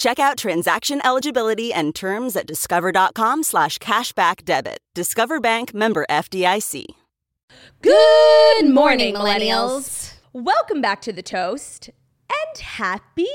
[0.00, 4.78] Check out transaction eligibility and terms at discover.com slash cashback debit.
[4.94, 6.86] Discover Bank member FDIC.
[7.82, 10.14] Good morning, millennials.
[10.32, 11.90] Welcome back to the toast
[12.30, 13.28] and happy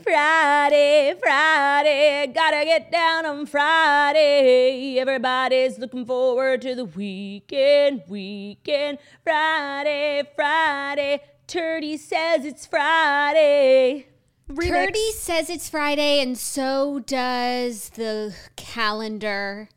[0.00, 2.30] Friday, Friday.
[2.32, 4.96] Gotta get down on Friday.
[5.00, 8.98] Everybody's looking forward to the weekend, weekend.
[9.24, 11.20] Friday, Friday.
[11.48, 14.06] Turdy says it's Friday.
[14.48, 14.96] Remix.
[15.12, 19.68] Says it's Friday, and so does the calendar.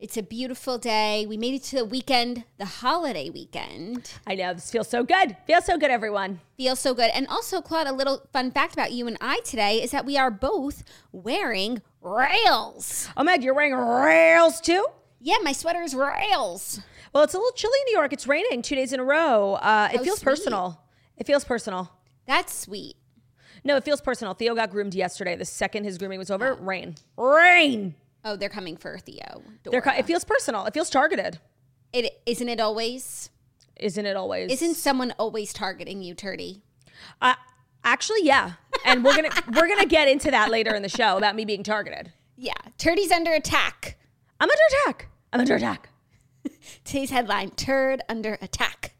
[0.00, 1.24] It's a beautiful day.
[1.26, 4.12] We made it to the weekend, the holiday weekend.
[4.26, 5.36] I know, this feels so good.
[5.46, 6.40] Feels so good, everyone.
[6.56, 7.10] Feels so good.
[7.14, 10.16] And also, Claude, a little fun fact about you and I today is that we
[10.18, 13.08] are both wearing rails.
[13.16, 14.86] Oh, Meg, you're wearing rails too?
[15.20, 16.80] Yeah, my sweater is rails.
[17.12, 18.12] Well, it's a little chilly in New York.
[18.12, 19.54] It's raining two days in a row.
[19.54, 20.24] Uh, it How feels sweet.
[20.24, 20.80] personal.
[21.16, 21.90] It feels personal.
[22.26, 22.96] That's sweet.
[23.64, 24.34] No, it feels personal.
[24.34, 25.36] Theo got groomed yesterday.
[25.36, 26.96] The second his grooming was over, rain.
[27.16, 27.94] Rain.
[28.24, 29.42] Oh, they're coming for Theo.
[29.64, 30.64] They're, co- it feels personal.
[30.66, 31.38] It feels targeted.
[31.92, 33.30] it isn't it always?
[33.76, 34.52] Isn't it always?
[34.52, 36.60] Isn't someone always targeting you, Turdy?
[37.20, 37.34] Uh,
[37.82, 38.52] actually, yeah.
[38.84, 41.62] And we're gonna we're gonna get into that later in the show about me being
[41.62, 42.12] targeted.
[42.36, 43.96] Yeah, Turdy's under attack.
[44.40, 45.08] I'm under attack.
[45.32, 45.88] I'm under attack.
[46.84, 48.93] Today's headline: Turd under attack.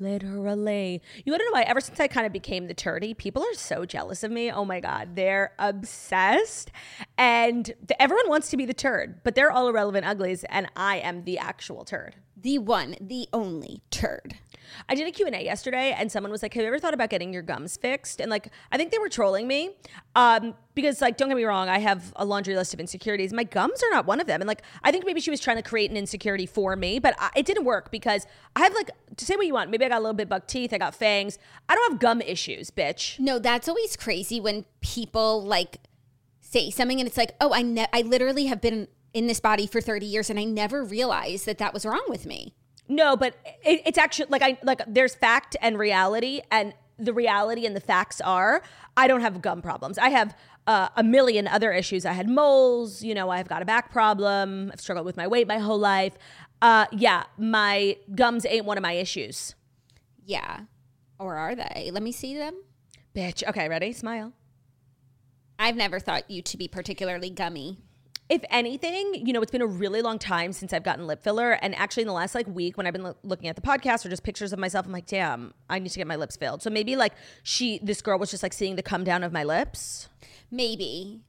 [0.00, 1.02] Literally.
[1.24, 1.62] You wanna know why?
[1.62, 4.50] Ever since I kind of became the turdy, people are so jealous of me.
[4.50, 5.14] Oh my God.
[5.14, 6.72] They're obsessed.
[7.18, 10.96] And th- everyone wants to be the turd, but they're all irrelevant uglies, and I
[10.96, 12.16] am the actual turd.
[12.36, 14.38] The one, the only turd.
[14.88, 17.32] I did a Q&A yesterday and someone was like, have you ever thought about getting
[17.32, 18.20] your gums fixed?
[18.20, 19.70] And like, I think they were trolling me
[20.14, 23.32] um, because like, don't get me wrong, I have a laundry list of insecurities.
[23.32, 24.40] My gums are not one of them.
[24.40, 27.14] And like, I think maybe she was trying to create an insecurity for me, but
[27.18, 28.26] I, it didn't work because
[28.56, 30.46] I have like, to say what you want, maybe I got a little bit buck
[30.46, 31.38] teeth, I got fangs.
[31.68, 33.18] I don't have gum issues, bitch.
[33.18, 35.78] No, that's always crazy when people like
[36.40, 39.66] say something and it's like, oh, I ne- I literally have been in this body
[39.66, 42.54] for 30 years and I never realized that that was wrong with me.
[42.90, 47.64] No, but it, it's actually like I like there's fact and reality, and the reality
[47.64, 48.62] and the facts are
[48.96, 49.96] I don't have gum problems.
[49.96, 50.36] I have
[50.66, 52.04] uh, a million other issues.
[52.04, 53.02] I had moles.
[53.02, 54.70] You know, I've got a back problem.
[54.72, 56.14] I've struggled with my weight my whole life.
[56.60, 59.54] Uh, yeah, my gums ain't one of my issues.
[60.24, 60.62] Yeah.
[61.20, 61.90] Or are they?
[61.92, 62.56] Let me see them.
[63.14, 63.46] Bitch.
[63.48, 63.92] Okay, ready?
[63.92, 64.32] Smile.
[65.60, 67.78] I've never thought you to be particularly gummy.
[68.30, 71.50] If anything, you know, it's been a really long time since I've gotten lip filler.
[71.60, 74.06] And actually, in the last like week, when I've been lo- looking at the podcast
[74.06, 76.62] or just pictures of myself, I'm like, damn, I need to get my lips filled.
[76.62, 79.42] So maybe like she, this girl was just like seeing the come down of my
[79.42, 80.08] lips.
[80.50, 81.20] Maybe.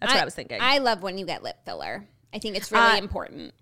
[0.00, 0.58] That's what I was thinking.
[0.60, 2.06] I love when you get lip filler.
[2.32, 3.54] I think it's really Uh, important.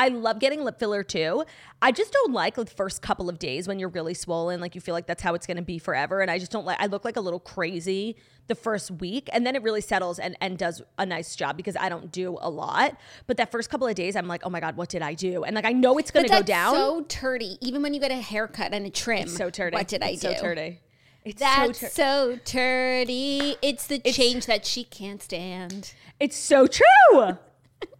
[0.00, 1.44] I love getting lip filler too.
[1.82, 4.80] I just don't like the first couple of days when you're really swollen, like you
[4.80, 6.22] feel like that's how it's going to be forever.
[6.22, 6.80] And I just don't like.
[6.80, 8.16] I look like a little crazy
[8.46, 11.76] the first week, and then it really settles and and does a nice job because
[11.76, 12.96] I don't do a lot.
[13.26, 15.44] But that first couple of days, I'm like, oh my god, what did I do?
[15.44, 16.74] And like I know it's to go down.
[16.74, 17.58] so turdy.
[17.60, 19.24] Even when you get a haircut and a trim.
[19.24, 19.74] It's so turdy.
[19.74, 20.34] What did I It's do?
[20.34, 20.78] So turdy.
[21.26, 23.56] It's That's so tur- so turdy.
[23.60, 25.92] It's the change that she can't stand.
[26.18, 27.36] It's so true.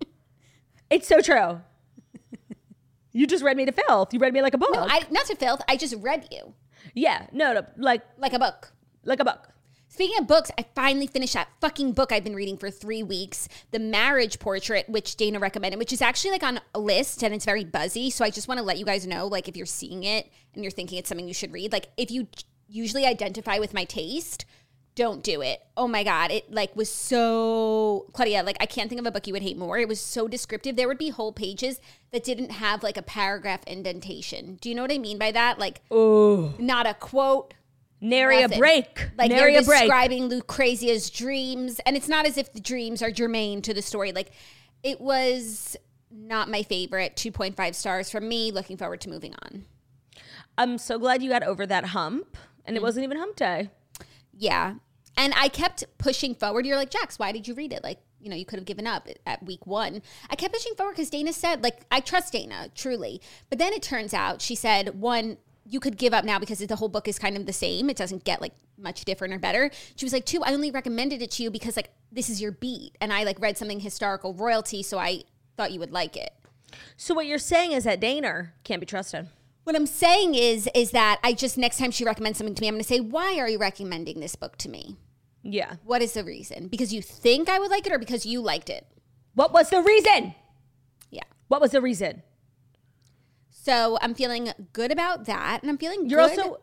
[0.90, 1.60] it's so true.
[3.12, 4.12] You just read me to filth.
[4.14, 4.72] You read me like a book.
[4.72, 5.62] No, I not to filth.
[5.68, 6.54] I just read you
[6.94, 8.72] yeah, no, no, like like a book.
[9.04, 9.48] like a book.
[9.88, 13.48] Speaking of books, I finally finished that fucking book I've been reading for three weeks,
[13.72, 17.44] The Marriage Portrait, which Dana recommended, which is actually like on a list and it's
[17.44, 18.08] very buzzy.
[18.08, 20.62] So I just want to let you guys know, like, if you're seeing it and
[20.62, 22.28] you're thinking it's something you should read, like, if you
[22.68, 24.44] usually identify with my taste,
[24.94, 25.60] don't do it.
[25.76, 29.26] Oh my god, it like was so Claudia, like I can't think of a book
[29.26, 29.78] you would hate more.
[29.78, 30.76] It was so descriptive.
[30.76, 31.80] There would be whole pages
[32.12, 34.58] that didn't have like a paragraph indentation.
[34.60, 35.58] Do you know what I mean by that?
[35.58, 37.54] Like, not a quote,
[38.00, 39.10] Nary a break.
[39.16, 39.80] like Nary they're a break.
[39.82, 44.12] describing Lucrezia's dreams, and it's not as if the dreams are germane to the story.
[44.12, 44.32] Like
[44.82, 45.76] it was
[46.10, 47.14] not my favorite.
[47.16, 48.50] 2.5 stars from me.
[48.50, 49.64] Looking forward to moving on.
[50.58, 52.78] I'm so glad you got over that hump, and Mm.
[52.78, 53.70] it wasn't even hump day.
[54.40, 54.76] Yeah.
[55.16, 56.64] And I kept pushing forward.
[56.64, 57.84] You're like, Jax, why did you read it?
[57.84, 60.00] Like, you know, you could have given up at week one.
[60.30, 63.20] I kept pushing forward because Dana said, like, I trust Dana, truly.
[63.50, 66.76] But then it turns out she said, one, you could give up now because the
[66.76, 67.90] whole book is kind of the same.
[67.90, 69.70] It doesn't get like much different or better.
[69.94, 72.52] She was like, two, I only recommended it to you because like this is your
[72.52, 72.96] beat.
[73.00, 75.24] And I like read something historical royalty, so I
[75.56, 76.32] thought you would like it.
[76.96, 79.28] So what you're saying is that Dana can't be trusted.
[79.64, 82.68] What I'm saying is, is that I just next time she recommends something to me,
[82.68, 84.96] I'm going to say, "Why are you recommending this book to me?
[85.42, 85.74] Yeah.
[85.84, 86.68] What is the reason?
[86.68, 88.86] Because you think I would like it, or because you liked it?"
[89.34, 90.34] What was the reason?
[91.10, 91.22] Yeah.
[91.48, 92.22] What was the reason?
[93.50, 96.38] So I'm feeling good about that, and I'm feeling You're good.
[96.38, 96.60] also.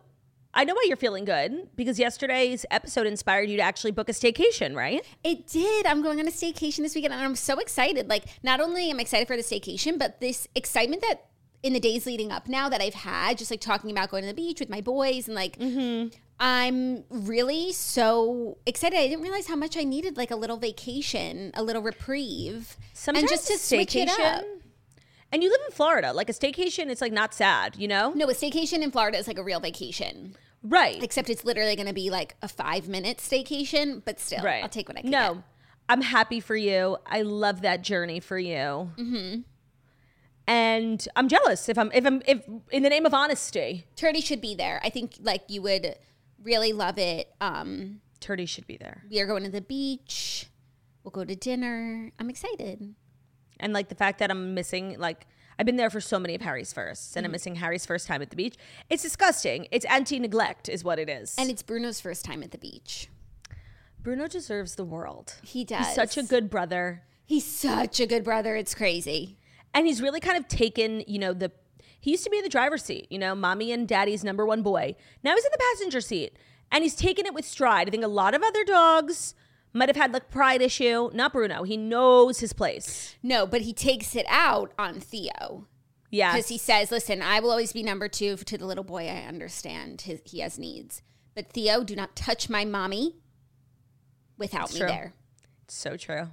[0.53, 4.11] I know why you're feeling good because yesterday's episode inspired you to actually book a
[4.11, 5.05] staycation, right?
[5.23, 5.85] It did.
[5.85, 8.09] I'm going on a staycation this weekend, and I'm so excited.
[8.09, 11.26] Like, not only am I excited for the staycation, but this excitement that
[11.63, 14.27] in the days leading up now that I've had, just like talking about going to
[14.27, 16.15] the beach with my boys, and like, mm-hmm.
[16.39, 18.97] I'm really so excited.
[18.97, 23.23] I didn't realize how much I needed like a little vacation, a little reprieve, Sometimes
[23.23, 24.43] and just to switch it up.
[25.31, 26.13] And you live in Florida.
[26.13, 28.13] Like a staycation, it's like not sad, you know?
[28.15, 30.35] No, a staycation in Florida is like a real vacation.
[30.63, 31.01] Right.
[31.01, 34.63] Except it's literally going to be like a five minute staycation, but still, right.
[34.63, 35.09] I'll take what I can.
[35.09, 35.43] No, get.
[35.89, 36.97] I'm happy for you.
[37.05, 38.91] I love that journey for you.
[38.97, 39.41] Mm-hmm.
[40.47, 42.41] And I'm jealous if I'm if I'm if
[42.71, 44.79] in the name of honesty, Turdy should be there.
[44.83, 45.95] I think like you would
[46.41, 47.33] really love it.
[47.41, 49.03] Um, Turdy should be there.
[49.09, 50.47] we are going to the beach.
[51.03, 52.11] We'll go to dinner.
[52.19, 52.95] I'm excited.
[53.59, 55.27] And like the fact that I'm missing like
[55.59, 57.17] I've been there for so many of Harry's firsts Mm-hmm.
[57.19, 58.55] and I'm missing Harry's first time at the beach.
[58.89, 59.67] It's disgusting.
[59.71, 61.35] It's anti-neglect is what it is.
[61.37, 63.09] And it's Bruno's first time at the beach.
[64.01, 65.35] Bruno deserves the world.
[65.43, 65.87] He does.
[65.87, 67.03] He's such a good brother.
[67.25, 68.55] He's such a good brother.
[68.55, 69.37] It's crazy.
[69.77, 71.51] And he's really kind of taken you know the
[71.99, 74.61] he used to be in the driver's seat you know mommy and daddy's number one
[74.63, 76.35] boy now he's in the passenger seat
[76.71, 79.35] and he's taken it with stride i think a lot of other dogs
[79.73, 83.73] might have had like pride issue not bruno he knows his place No, but he
[83.73, 85.67] takes it out on Theo.
[86.09, 89.07] yeah Because he says, listen, I will always be number two to the little boy.
[89.07, 91.03] I understand his, he has needs.
[91.35, 93.17] But Theo, do not touch my mommy
[94.37, 94.87] without me true.
[94.87, 95.13] there.
[95.67, 96.29] so true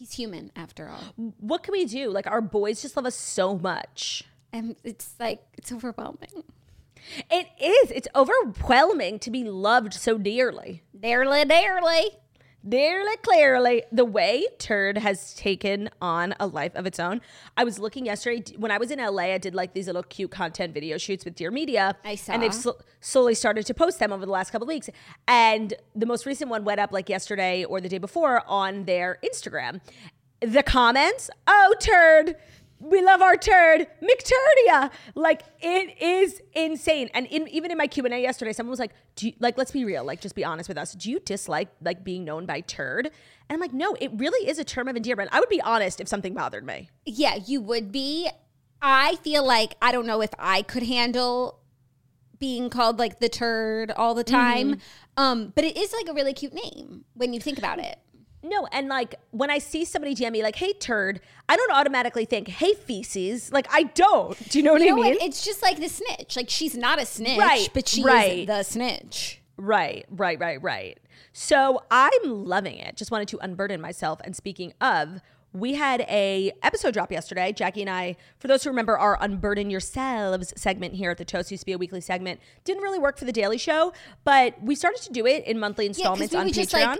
[0.00, 1.32] He's human after all.
[1.38, 5.42] what can we do like our boys just love us so much And it's like,
[5.58, 6.42] it's overwhelming.
[7.30, 12.10] it is it's overwhelming to be loved so dearly Dearly, dearly.
[12.68, 17.22] Dearly clearly, the way Turd has taken on a life of its own.
[17.56, 19.32] I was looking yesterday when I was in LA.
[19.32, 21.96] I did like these little cute content video shoots with Dear Media.
[22.04, 22.32] I saw.
[22.34, 24.90] and they've sl- slowly started to post them over the last couple of weeks.
[25.26, 29.18] And the most recent one went up like yesterday or the day before on their
[29.24, 29.80] Instagram.
[30.42, 32.36] The comments, oh Turd,
[32.80, 34.90] we love our turd, McTurdia.
[35.14, 37.10] Like it is insane.
[37.14, 39.58] And in, even in my Q and A yesterday, someone was like, "Do you, like
[39.58, 40.94] let's be real, like just be honest with us.
[40.94, 44.58] Do you dislike like being known by turd?" And I'm like, "No, it really is
[44.58, 45.30] a term of endearment.
[45.32, 48.30] I would be honest if something bothered me." Yeah, you would be.
[48.82, 51.60] I feel like I don't know if I could handle
[52.38, 54.78] being called like the turd all the time.
[55.16, 57.98] Um, but it is like a really cute name when you think about it.
[58.42, 62.24] No, and like when I see somebody DM me like, "Hey turd," I don't automatically
[62.24, 64.48] think, "Hey feces." Like I don't.
[64.48, 65.14] Do you know what You I know mean?
[65.14, 65.22] what?
[65.22, 66.36] It's just like the snitch.
[66.36, 68.38] Like she's not a snitch, Right, but she right.
[68.40, 69.42] is the snitch.
[69.58, 70.98] Right, right, right, right.
[71.32, 72.96] So I'm loving it.
[72.96, 74.20] Just wanted to unburden myself.
[74.24, 75.20] And speaking of,
[75.52, 77.52] we had a episode drop yesterday.
[77.52, 81.50] Jackie and I, for those who remember our Unburden Yourselves segment here at the Toast
[81.50, 83.92] used to be a weekly segment, didn't really work for the Daily Show,
[84.24, 86.52] but we started to do it in monthly Yeah, installments we on Patreon.
[86.54, 86.98] just like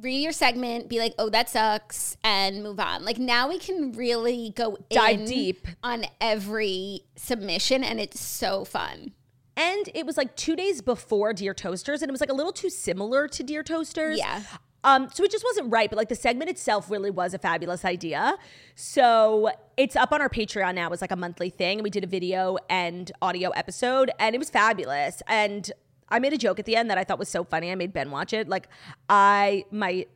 [0.00, 3.04] read your segment, be like, "Oh, that sucks," and move on.
[3.04, 5.66] Like now we can really go Dive in deep.
[5.82, 9.12] on every submission, and it's so fun.
[9.56, 12.52] And it was like two days before Dear Toasters, and it was like a little
[12.52, 14.18] too similar to Dear Toasters.
[14.18, 14.42] Yeah.
[14.84, 17.84] Um, so it just wasn't right, but like the segment itself really was a fabulous
[17.84, 18.36] idea.
[18.74, 20.90] So it's up on our Patreon now.
[20.90, 21.78] It's like a monthly thing.
[21.78, 25.22] And we did a video and audio episode, and it was fabulous.
[25.28, 25.70] And
[26.12, 27.72] I made a joke at the end that I thought was so funny.
[27.72, 28.48] I made Ben watch it.
[28.48, 28.68] Like
[29.08, 30.06] I my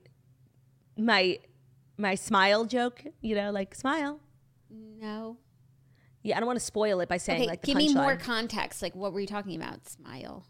[0.96, 1.38] my
[1.96, 4.20] my smile joke, you know, like smile.
[4.70, 5.38] No.
[6.22, 8.16] Yeah, I don't want to spoil it by saying Okay, like the give me more
[8.16, 8.82] context.
[8.82, 9.88] Like, what were you talking about?
[9.88, 10.44] Smile.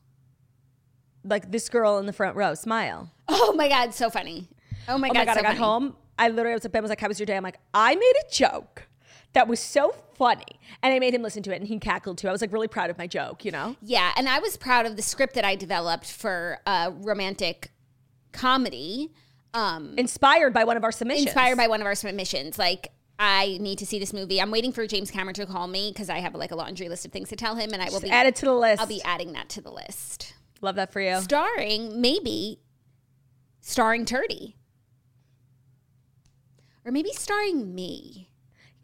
[1.24, 3.12] like this girl in the front row, smile.
[3.28, 4.48] Oh my god, so funny.
[4.88, 5.58] Oh my Oh god, my god, so I got funny.
[5.58, 5.96] home.
[6.18, 7.36] I literally was like, Ben was like, How was your day?
[7.36, 8.88] I'm like, I made a joke
[9.36, 10.58] that was so funny.
[10.82, 12.26] And I made him listen to it and he cackled too.
[12.28, 13.76] I was like really proud of my joke, you know?
[13.82, 17.70] Yeah, and I was proud of the script that I developed for a romantic
[18.32, 19.12] comedy.
[19.52, 21.26] Um, Inspired by one of our submissions.
[21.26, 22.58] inspired by one of our submissions.
[22.58, 24.40] Like I need to see this movie.
[24.40, 27.04] I'm waiting for James Cameron to call me because I have like a laundry list
[27.04, 28.80] of things to tell him, and I will Just be add it to the list.
[28.80, 30.34] I'll be adding that to the list.
[30.62, 31.20] Love that for you.
[31.20, 32.60] Starring maybe
[33.60, 34.54] starring Turdy.
[36.84, 38.30] Or maybe starring me.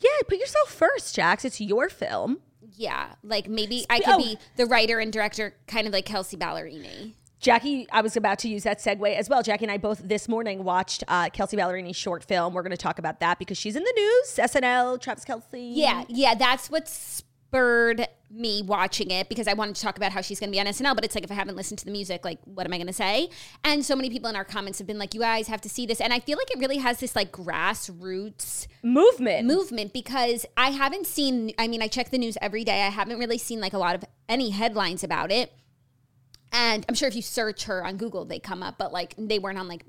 [0.03, 1.45] Yeah, put yourself first, Jax.
[1.45, 2.41] It's your film.
[2.75, 4.19] Yeah, like maybe I could oh.
[4.19, 7.13] be the writer and director, kind of like Kelsea Ballerini.
[7.43, 9.43] Jackie, I was about to use that segue as well.
[9.43, 12.55] Jackie and I both this morning watched uh, Kelsea Ballerini's short film.
[12.55, 14.37] We're going to talk about that because she's in the news.
[14.37, 15.45] SNL, Travis Kelce.
[15.53, 16.89] Yeah, yeah, that's what
[17.53, 20.59] spurred me watching it because I wanted to talk about how she's going to be
[20.59, 20.95] on SNL.
[20.95, 22.87] But it's like if I haven't listened to the music, like what am I going
[22.87, 23.29] to say?
[23.63, 25.85] And so many people in our comments have been like, "You guys have to see
[25.85, 29.47] this," and I feel like it really has this like grassroots movement.
[29.47, 31.53] movement because I haven't seen.
[31.59, 32.83] I mean, I check the news every day.
[32.83, 35.53] I haven't really seen like a lot of any headlines about it.
[36.55, 39.39] And I'm sure if you search her on Google, they come up, but like they
[39.39, 39.85] weren't on like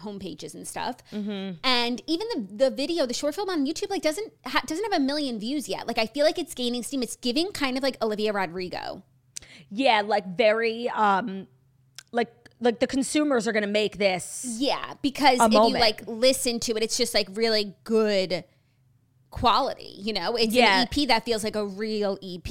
[0.00, 0.96] homepages and stuff.
[1.12, 5.00] And even the the video, the short film on YouTube, like doesn't ha- doesn't have
[5.00, 5.86] a million views yet.
[5.86, 7.02] Like I feel like it's gaining steam.
[7.04, 9.02] It's giving kind of like Olivia Rodrigo.
[9.70, 11.46] Yeah, like very, um,
[12.10, 14.44] like like the consumers are going to make this.
[14.58, 18.42] Yeah, because if you like listen to it, it's just like really good
[19.30, 19.94] quality.
[19.98, 20.80] You know, it's Yeah.
[20.82, 22.48] an EP that feels like a real EP.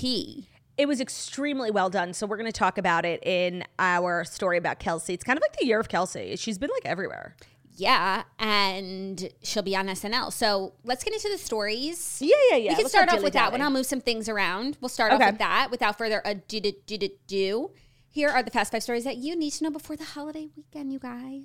[0.78, 2.14] It was extremely well done.
[2.14, 5.14] So we're going to talk about it in our story about Kelsey.
[5.14, 6.36] It's kind of like the year of Kelsey.
[6.36, 7.36] She's been like everywhere.
[7.80, 10.34] Yeah, and she'll be on SNL.
[10.34, 12.18] So let's get into the stories.
[12.22, 12.70] Yeah, yeah, yeah.
[12.72, 13.62] We can Let's start off with that one.
[13.62, 14.78] I'll move some things around.
[14.82, 15.24] We'll start Okay.
[15.24, 15.68] off with that.
[15.70, 17.72] Without further ado, do, do, do, do.
[18.10, 20.92] Here are the fast five stories that you need to know before the holiday weekend,
[20.92, 21.44] you guys.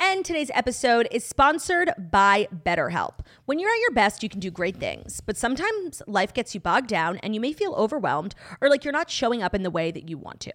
[0.00, 3.14] And today's episode is sponsored by BetterHelp.
[3.46, 6.60] When you're at your best, you can do great things, but sometimes life gets you
[6.60, 9.72] bogged down and you may feel overwhelmed or like you're not showing up in the
[9.72, 10.52] way that you want to.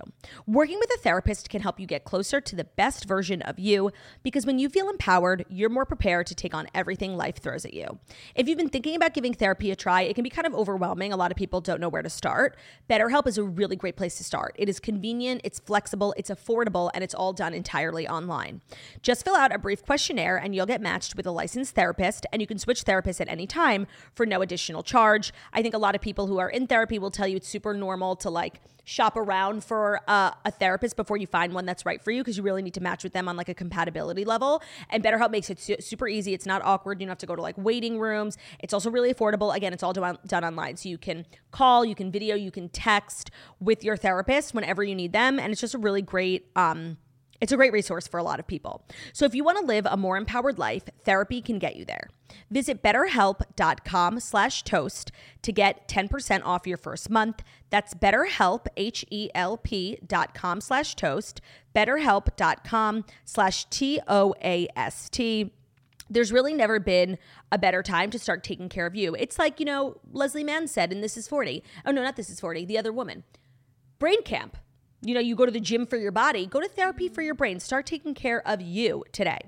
[0.47, 3.91] Working with a therapist can help you get closer to the best version of you
[4.23, 7.73] because when you feel empowered, you're more prepared to take on everything life throws at
[7.73, 7.99] you.
[8.35, 11.11] If you've been thinking about giving therapy a try, it can be kind of overwhelming.
[11.11, 12.55] A lot of people don't know where to start.
[12.89, 14.55] BetterHelp is a really great place to start.
[14.57, 18.61] It is convenient, it's flexible, it's affordable, and it's all done entirely online.
[19.01, 22.41] Just fill out a brief questionnaire and you'll get matched with a licensed therapist, and
[22.41, 25.33] you can switch therapists at any time for no additional charge.
[25.51, 27.73] I think a lot of people who are in therapy will tell you it's super
[27.73, 32.01] normal to like shop around for uh, a therapist before you find one that's right
[32.01, 34.61] for you because you really need to match with them on like a compatibility level.
[34.89, 36.33] And BetterHelp makes it su- super easy.
[36.33, 36.99] It's not awkward.
[36.99, 38.37] You don't have to go to like waiting rooms.
[38.59, 39.55] It's also really affordable.
[39.55, 40.77] Again, it's all done, done online.
[40.77, 44.95] So you can call, you can video, you can text with your therapist whenever you
[44.95, 45.39] need them.
[45.39, 46.97] And it's just a really great, um,
[47.43, 48.85] it's a great resource for a lot of people.
[49.11, 52.07] So if you want to live a more empowered life, therapy can get you there.
[52.49, 57.43] Visit betterhelp.com slash toast to get 10% off your first month.
[57.69, 61.41] That's betterhelp, H-E-L-P dot com slash toast,
[61.75, 65.53] betterhelp.com slash T-O-A-S-T.
[66.09, 67.17] There's really never been
[67.51, 69.17] a better time to start taking care of you.
[69.19, 71.61] It's like, you know, Leslie Mann said in This Is 40.
[71.85, 73.25] Oh, no, not This Is 40, the other woman.
[73.99, 74.55] Brain camp.
[75.05, 77.33] You know, you go to the gym for your body, go to therapy for your
[77.35, 77.59] brain.
[77.59, 79.39] Start taking care of you today.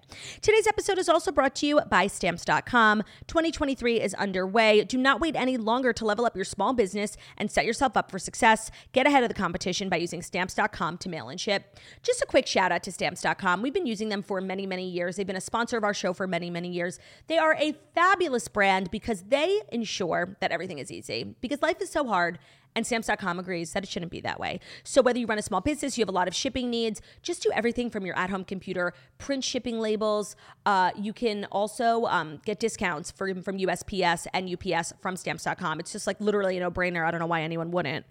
[0.41, 3.03] Today's episode is also brought to you by stamps.com.
[3.27, 4.83] 2023 is underway.
[4.83, 8.11] Do not wait any longer to level up your small business and set yourself up
[8.11, 8.69] for success.
[8.91, 11.79] Get ahead of the competition by using stamps.com to mail and ship.
[12.03, 13.61] Just a quick shout out to stamps.com.
[13.61, 15.15] We've been using them for many, many years.
[15.15, 16.99] They've been a sponsor of our show for many, many years.
[17.27, 21.89] They are a fabulous brand because they ensure that everything is easy because life is
[21.89, 22.39] so hard.
[22.75, 24.59] And stamps.com agrees that it shouldn't be that way.
[24.83, 27.41] So, whether you run a small business, you have a lot of shipping needs, just
[27.41, 30.35] do everything from your at home computer, print shipping labels.
[30.65, 35.79] Uh, you can also um, get discounts from, from USPS and UPS from stamps.com.
[35.79, 37.05] It's just like literally a no brainer.
[37.05, 38.05] I don't know why anyone wouldn't.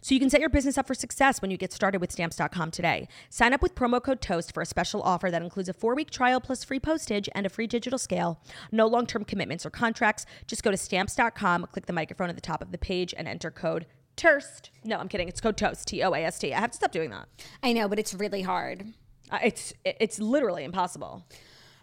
[0.00, 2.70] So, you can set your business up for success when you get started with stamps.com
[2.70, 3.08] today.
[3.30, 6.10] Sign up with promo code TOAST for a special offer that includes a four week
[6.10, 8.40] trial plus free postage and a free digital scale.
[8.70, 10.24] No long term commitments or contracts.
[10.46, 13.50] Just go to stamps.com, click the microphone at the top of the page, and enter
[13.50, 14.70] code TOAST.
[14.84, 15.28] No, I'm kidding.
[15.28, 16.52] It's code TOAST, T O A S T.
[16.54, 17.28] I have to stop doing that.
[17.62, 18.86] I know, but it's really hard.
[19.30, 21.26] Uh, It's it's literally impossible.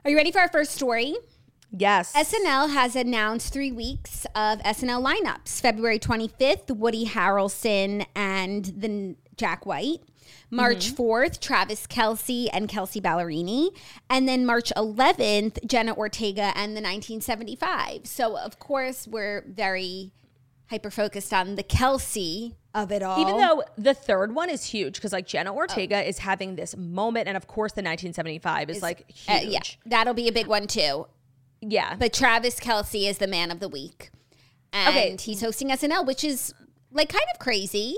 [0.04, 1.16] Are you ready for our first story?
[1.72, 2.14] Yes.
[2.14, 5.62] SNL has announced three weeks of SNL lineups.
[5.62, 10.02] February 25th, Woody Harrelson and the Jack White.
[10.50, 13.70] March 4th, Travis Kelce and Kelsea Ballerini.
[14.10, 18.06] And then March 11th, Jenna Ortega and the 1975.
[18.06, 20.12] So, of course, we're very
[20.72, 23.20] hyper focused on the Kelsey of it all.
[23.22, 27.28] Even though the third one is huge because like Jenna Ortega is having this moment,
[27.28, 29.52] and of course the 1975 is like Uh, huge.
[29.54, 31.08] yeah, that'll be a big one too.
[31.62, 31.96] yeah.
[31.96, 34.10] But Travis Kelce is the man of the week.
[34.74, 35.18] And Okay.
[35.20, 36.54] he's hosting SNL, which is
[36.92, 37.98] like kind of crazy.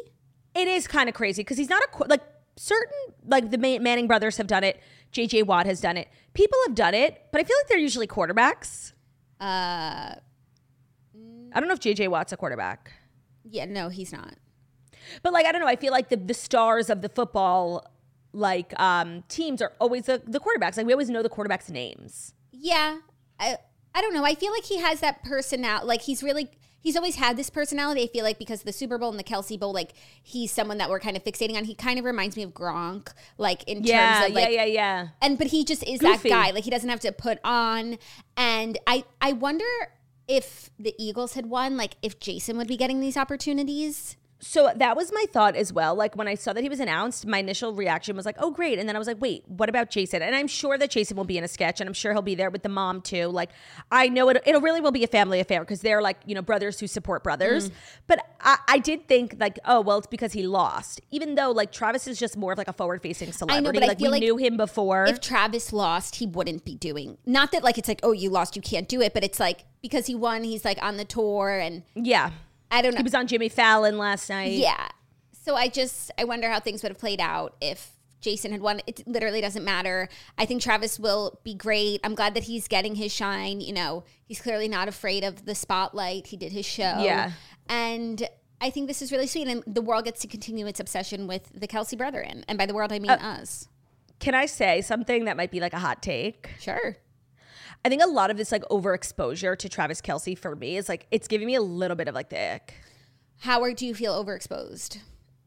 [0.56, 2.22] It is kind of crazy because he's not a like
[2.58, 4.82] certain like the Manning brothers have done it.
[5.14, 6.08] JJ Watt has done it.
[6.34, 8.94] People have done it, but I feel like they're usually quarterbacks.
[9.40, 10.16] Uh,
[11.54, 12.92] I don't know if JJ Watt's a quarterback.
[13.44, 14.36] Yeah, no, he's not.
[15.22, 17.86] But like I don't know, I feel like the the stars of the football
[18.32, 20.78] like um teams are always the, the quarterbacks.
[20.78, 22.34] Like we always know the quarterbacks' names.
[22.52, 23.00] Yeah,
[23.40, 23.58] I
[23.94, 24.24] I don't know.
[24.26, 25.86] I feel like he has that personality.
[25.86, 28.04] Like he's really he's always had this personality.
[28.04, 29.92] I feel like because of the Super Bowl and the Kelce Bowl, like
[30.24, 31.66] he's someone that we're kind of fixating on.
[31.66, 34.66] He kind of reminds me of Gronk, like in Yeah, terms of like yeah, yeah,
[34.66, 35.08] yeah.
[35.22, 36.30] and but he just is Goofy.
[36.30, 36.52] that guy.
[36.52, 37.98] Like he doesn't have to put on.
[38.38, 39.66] And I I wonder
[40.34, 44.18] if the Eagles had won, like if Jason would be getting these opportunities.
[44.44, 45.96] So that was my thought as well.
[45.96, 48.78] Like when I saw that he was announced, my initial reaction was like, "Oh, great!"
[48.78, 51.24] And then I was like, "Wait, what about Jason?" And I'm sure that Jason will
[51.24, 53.28] be in a sketch, and I'm sure he'll be there with the mom too.
[53.28, 53.52] Like
[53.90, 54.44] I know it.
[54.46, 57.24] It really will be a family affair because they're like you know brothers who support
[57.24, 57.70] brothers.
[57.70, 57.74] Mm.
[58.08, 61.00] But I, I did think like, oh well, it's because he lost.
[61.10, 63.58] Even though like Travis is just more of like a forward-facing celebrity.
[63.58, 65.06] I know, but I like feel we like knew him before.
[65.06, 67.18] If Travis lost, he wouldn't be doing.
[67.26, 69.62] Not that like it's like oh you lost, you can't do it, but it's like
[69.82, 72.32] because he won, he's like on the tour, and yeah,
[72.74, 72.98] I don't know.
[72.98, 74.54] he was on Jimmy Fallon last night.
[74.54, 74.88] Yeah.
[75.32, 78.82] So I just I wonder how things would have played out if Jason had won.
[78.88, 80.10] It literally doesn't matter.
[80.38, 82.00] I think Travis will be great.
[82.04, 83.62] I'm glad that he's getting his shine.
[83.62, 86.28] You know, he's clearly not afraid of the spotlight.
[86.28, 87.04] He did his show.
[87.04, 87.32] Yeah.
[87.68, 88.28] And
[88.62, 89.48] I think this is really sweet.
[89.48, 92.46] And the world gets to continue its obsession with the Kelce brethren.
[92.48, 93.68] And by the world, I mean uh, us.
[94.20, 96.50] Can I say something that might be like a hot take?
[96.60, 96.96] Sure.
[97.86, 101.06] I think a lot of this like overexposure to Travis Kelce for me is like
[101.12, 102.74] it's giving me a little bit of like the ick.
[103.42, 105.00] Howard, do you feel overexposed?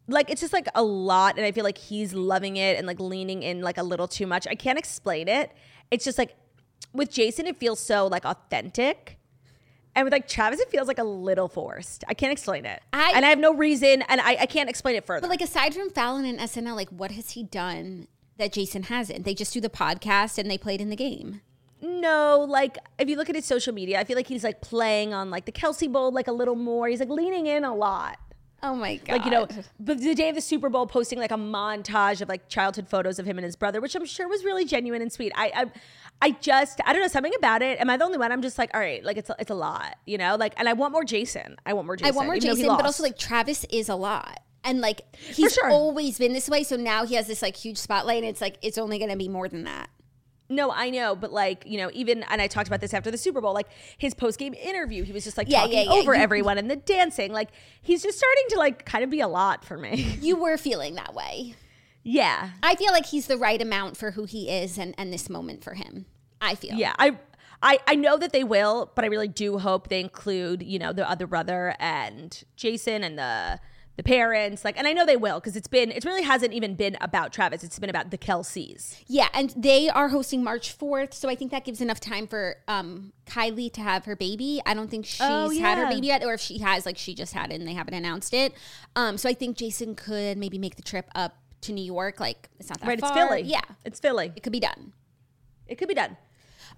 [0.09, 3.01] Like it's just like a lot, and I feel like he's loving it and like
[3.01, 4.47] leaning in like a little too much.
[4.47, 5.51] I can't explain it.
[5.91, 6.37] It's just like
[6.93, 9.19] with Jason, it feels so like authentic.
[9.95, 12.05] And with like Travis, it feels like a little forced.
[12.07, 12.83] I can't explain it.
[12.93, 15.23] I- and I have no reason and I, I can't explain it further.
[15.23, 19.25] But like aside from Fallon and SNL, like what has he done that Jason hasn't?
[19.25, 21.41] They just do the podcast and they played in the game.
[21.87, 25.15] No, like if you look at his social media, I feel like he's like playing
[25.15, 26.89] on like the Kelce Bowl like a little more.
[26.89, 28.19] He's like leaning in a lot.
[28.63, 29.19] Oh my god!
[29.19, 29.47] Like, you know,
[29.79, 33.19] but the day of the Super Bowl posting like a montage of like childhood photos
[33.19, 35.33] of him and his brother, which I'm sure was really genuine and sweet.
[35.37, 35.67] I I,
[36.23, 37.79] I just I don't know something about it.
[37.79, 38.33] Am I the only one?
[38.33, 40.37] I'm just like, all right, like it's a, it's a lot, you know?
[40.37, 41.57] Like and I want more Jason.
[41.67, 42.13] I want more Jason.
[42.13, 44.41] I want more even though he Jason, but also like Travis is a lot.
[44.65, 45.69] And like he's sure.
[45.69, 48.57] always been this way, so now he has this like huge spotlight, and it's like
[48.63, 49.91] it's only going to be more than that.
[50.49, 53.19] No, I know, but like, you know, even and I talked about this after the
[53.19, 53.67] Super Bowl, like
[53.99, 55.91] his post game interview, he was just like Yeah, talking yeah, yeah.
[55.93, 57.33] over You- everyone and the dancing.
[57.33, 57.51] Like
[57.83, 60.17] he's just starting to like kind of be a lot for me.
[60.21, 61.55] You were feeling that way.
[62.03, 62.51] yeah.
[62.63, 65.65] I feel like he's the right amount for who he is, and and this moment
[65.65, 66.07] for him.
[66.41, 66.75] I feel.
[66.75, 66.95] Yeah.
[66.99, 67.19] I
[67.63, 70.93] I I know that they will, but I really do hope they include, you know,
[70.93, 73.59] the other brother and Jason and the
[73.97, 74.65] the parents.
[74.65, 77.33] Like and I know they will because it's been it really hasn't even been about
[77.33, 77.65] Travis.
[77.65, 79.03] It's been about the Kelces.
[79.07, 82.57] Yeah, and they are hosting March 4th, so I think that gives enough time for
[82.69, 84.61] um, Kylie to have her baby.
[84.67, 87.15] I don't think she's Oh, had her baby yet, or if she has, like she
[87.15, 88.53] just had it and they haven't announced it.
[88.95, 92.21] Um, so I think Jason could maybe make the trip up to New York.
[92.21, 93.11] Like it's not that Right, far.
[93.11, 93.43] it's Philly.
[93.43, 94.33] Yeah, It's Philly.
[94.37, 94.93] it could be done.
[95.67, 96.17] It could be done.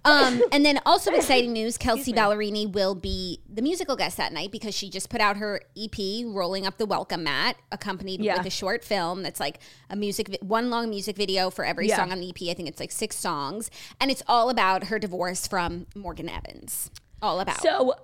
[0.04, 4.50] Um, and then also exciting news: Kelsea Ballerini will be the musical guest that night
[4.52, 8.38] because she just put out her EP, "Rolling Up the Welcome Mat," accompanied Yeah.
[8.38, 9.58] with a short film that's like
[9.90, 11.96] a music, vi- one long music video for every Yeah.
[11.96, 12.50] song on the EP.
[12.50, 16.90] I think it's like six songs, and it's all about her divorce from Morgan Evans.
[17.20, 17.60] All about.
[17.60, 17.94] So,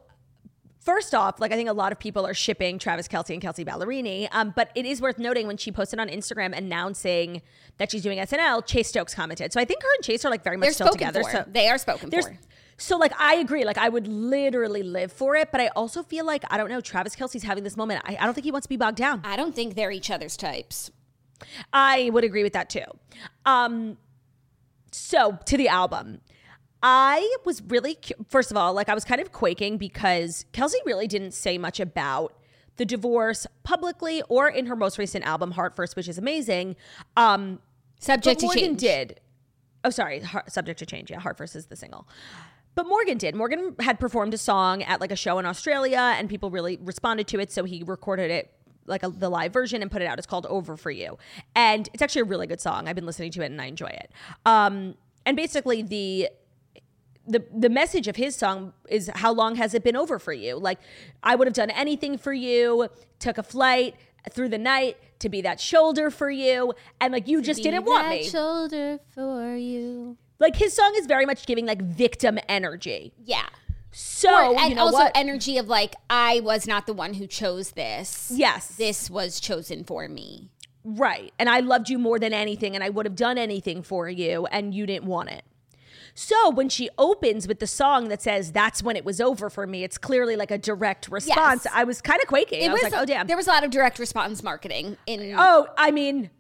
[0.85, 3.65] first off, like I think a lot of people are shipping Travis Kelce and Kelsea
[3.65, 4.29] Ballerini.
[4.31, 7.43] Um, but it is worth noting when she posted on Instagram announcing
[7.79, 9.53] that she's doing SNL, Chase Stokes commented.
[9.53, 11.23] So I think her and Chase are like very much they're still together.
[11.25, 11.31] for.
[11.31, 12.39] So they are spoken for.
[12.77, 13.65] so like I agree.
[13.65, 16.81] Like I would literally live for it, but I also feel like I don't know.
[16.81, 18.03] Travis Kelce's having this moment.
[18.05, 19.23] I, I don't think he wants to be bogged down.
[19.25, 20.91] I don't think they're each other's types.
[21.73, 22.85] I would agree with that too.
[23.45, 23.97] Um,
[24.93, 26.21] so to the album,
[26.87, 27.97] I was really
[28.29, 31.81] first of all, like I was kind of quaking because Kelsey really didn't say much
[31.81, 32.35] about
[32.77, 36.77] the divorce publicly or in her most recent album, Heart First, which is amazing.
[37.17, 37.61] Um,
[38.01, 38.81] Subject but to Morgan change.
[38.81, 39.21] did.
[39.83, 41.11] Oh, sorry, Heart, subject to change.
[41.11, 42.07] Yeah, Heart First is the single.
[42.75, 43.35] But Morgan did.
[43.35, 47.27] Morgan had performed a song at like a show in Australia, and people really responded
[47.29, 47.51] to it.
[47.51, 48.53] So he recorded it
[48.85, 50.19] like a, the live version and put it out.
[50.19, 51.17] It's called "Over for You,"
[51.57, 52.89] and it's actually a really good song.
[52.89, 54.11] I've been listening to it and I enjoy it.
[54.45, 56.29] Um, and basically the
[57.27, 60.57] the the message of his song is how long has it been over for you?
[60.57, 60.79] Like
[61.23, 63.97] I would have done anything for you, took a flight
[64.31, 68.09] through the night to be that shoulder for you and like you just didn't want
[68.09, 68.25] me.
[68.25, 70.17] shoulder for you.
[70.39, 73.13] Like his song is very much giving like victim energy.
[73.25, 73.47] Yeah.
[73.97, 75.13] So, and you know also what?
[75.15, 78.33] energy of like I was not the one who chose this.
[78.35, 78.75] yes.
[78.77, 80.51] This was chosen for me.
[80.83, 81.33] Right.
[81.39, 84.47] And I loved you more than anything and I would have done anything for you
[84.47, 85.45] and you didn't want it.
[86.15, 89.67] So when she opens with the song that says "That's when it was over for
[89.67, 91.65] me," it's clearly like a direct response.
[91.65, 91.75] Yes.
[91.75, 92.69] I was kind of quaking.
[92.69, 95.35] I was, like, "Oh damn!" There was a lot of direct response marketing in.
[95.37, 96.31] oh, I mean,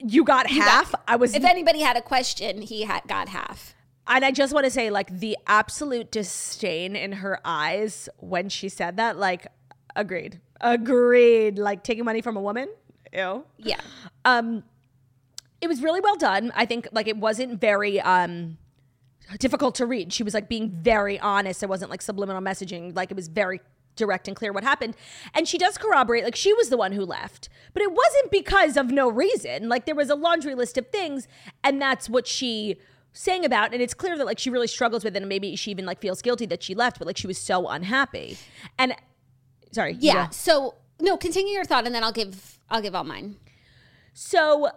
[0.00, 0.94] you got you got- half.
[1.06, 3.74] I was If anybody had a question, he had got half.
[4.10, 8.70] And I just want to say, like, the absolute disdain in her eyes when she
[8.70, 9.48] said that, like,
[9.94, 10.40] agreed.
[10.62, 11.58] Agreed.
[11.58, 12.70] Like, taking money from a woman?
[13.12, 13.44] Ew.
[13.58, 13.80] Yeah.
[14.24, 14.64] Um,
[15.60, 16.52] it was really well done.
[16.56, 18.56] I think, like, it wasn't very, um,
[19.38, 20.12] difficult to read.
[20.12, 21.62] She was like being very honest.
[21.62, 22.94] It wasn't like subliminal messaging.
[22.94, 23.60] Like it was very
[23.96, 24.96] direct and clear what happened.
[25.34, 27.48] And she does corroborate, like she was the one who left.
[27.74, 29.68] But it wasn't because of no reason.
[29.68, 31.28] Like there was a laundry list of things,
[31.62, 32.76] and that's what she
[33.12, 33.72] sang about.
[33.74, 36.00] And it's clear that like she really struggles with it, and maybe she even like
[36.00, 38.38] feels guilty that she left, but like she was so unhappy.
[38.78, 38.94] And
[39.72, 39.96] sorry.
[40.00, 40.30] Yeah.
[40.30, 43.36] So no, continue your thought, and then I'll give I'll give all mine.
[44.14, 44.70] So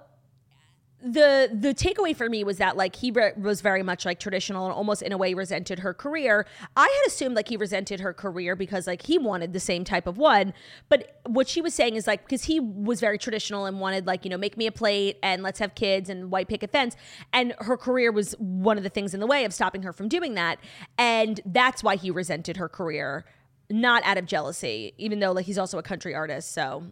[1.03, 4.65] the the takeaway for me was that like he re- was very much like traditional
[4.65, 6.45] and almost in a way resented her career.
[6.77, 10.05] I had assumed like he resented her career because like he wanted the same type
[10.05, 10.53] of one,
[10.89, 14.23] but what she was saying is like because he was very traditional and wanted like
[14.23, 16.95] you know make me a plate and let's have kids and white picket fence,
[17.33, 20.07] and her career was one of the things in the way of stopping her from
[20.07, 20.59] doing that,
[20.97, 23.25] and that's why he resented her career.
[23.69, 26.83] Not out of jealousy, even though like he's also a country artist, so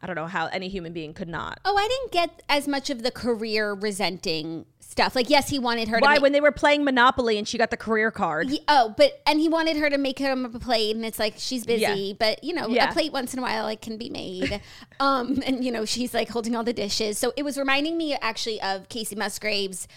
[0.00, 1.58] I don't know how any human being could not.
[1.64, 5.16] Oh, I didn't get as much of the career resenting stuff.
[5.16, 6.02] Like, yes, he wanted her to.
[6.04, 8.48] Why make- when they were playing Monopoly and she got the career card?
[8.48, 11.34] He- oh, but and he wanted her to make him a plate, and it's like
[11.36, 12.12] she's busy, Yeah.
[12.18, 12.90] but you know, Yeah.
[12.90, 14.60] a plate once in a while like can be made.
[15.00, 17.18] um, and you know, she's like holding all the dishes.
[17.18, 19.88] So it was reminding me actually of Kacey Musgraves.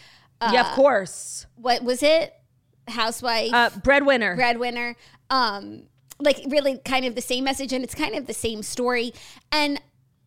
[0.41, 1.45] Uh, yeah, of course.
[1.55, 2.33] What was it?
[2.87, 4.35] Housewife, Uh, breadwinner.
[4.35, 4.95] breadwinner.
[5.29, 5.83] Um,
[6.19, 9.13] like really kind of the same message, and it's kind of the same story.
[9.51, 9.79] And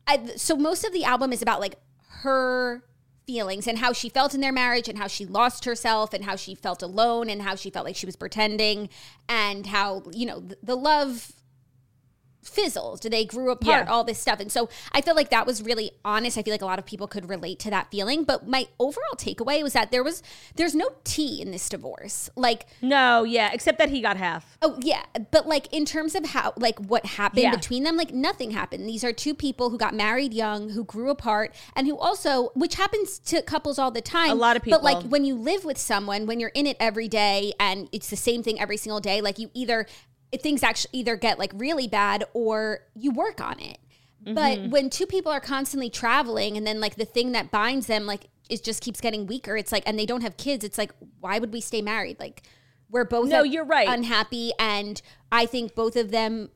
[0.07, 1.77] I, so most of the album is about like
[2.23, 2.83] her
[3.27, 6.37] feelings and how she felt in their marriage and how she lost herself and how
[6.37, 8.89] she felt alone and how she felt like she was pretending
[9.29, 11.33] and how you know the, the love
[12.45, 13.93] fizzled they grew apart Yeah.
[13.93, 16.63] all this stuff and so i feel like that was really honest i feel like
[16.63, 19.91] a lot of people could relate to that feeling but my overall takeaway was that
[19.91, 20.23] there was
[20.57, 24.57] there's no tea in this divorce like no, yeah, except that he got half.
[24.61, 27.55] Oh yeah, but like in terms of how like what happened Yeah.
[27.55, 28.89] between them, like nothing happened.
[28.89, 32.75] These are two people who got married young, who grew apart, and who also, which
[32.75, 34.31] happens to couples all the time.
[34.31, 36.77] A lot of people But like when you live with someone, when you're in it
[36.81, 39.87] every day, and it's the same thing every single day, like you either
[40.43, 43.79] things actually either get like really bad or you work on it.
[44.25, 44.35] Mm-hmm.
[44.35, 48.07] But when two people are constantly traveling, and then like the thing that binds them,
[48.07, 49.57] like it just keeps getting weaker.
[49.57, 50.65] It's like, and they don't have kids.
[50.65, 52.19] It's like, why would we stay married?
[52.21, 52.43] Like
[52.91, 53.89] we're both No, you're right.
[53.89, 55.01] unhappy and
[55.33, 56.51] i think both of them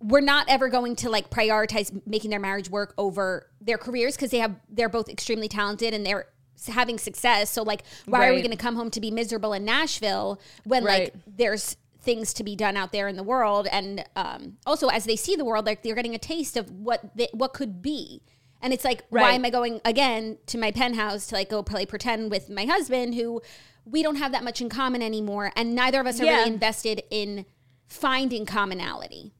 [0.00, 4.30] we're not ever going to like prioritize making their marriage work over their careers because
[4.30, 6.26] they have they're both extremely talented and they're
[6.68, 9.64] having success so like why are we going to come home to be miserable in
[9.64, 11.04] nashville when Right.
[11.04, 13.66] like there's things to be done out there in the world.
[13.70, 17.16] And um, also as they see the world like they're getting a taste of what
[17.16, 18.22] they, what could be.
[18.62, 21.84] And it's like why am i going again to my penthouse to like go play
[21.84, 23.42] pretend with my husband who
[23.84, 26.36] we don't have that much in common anymore and neither of us are Yeah.
[26.36, 27.44] really invested in
[27.86, 29.32] finding commonality.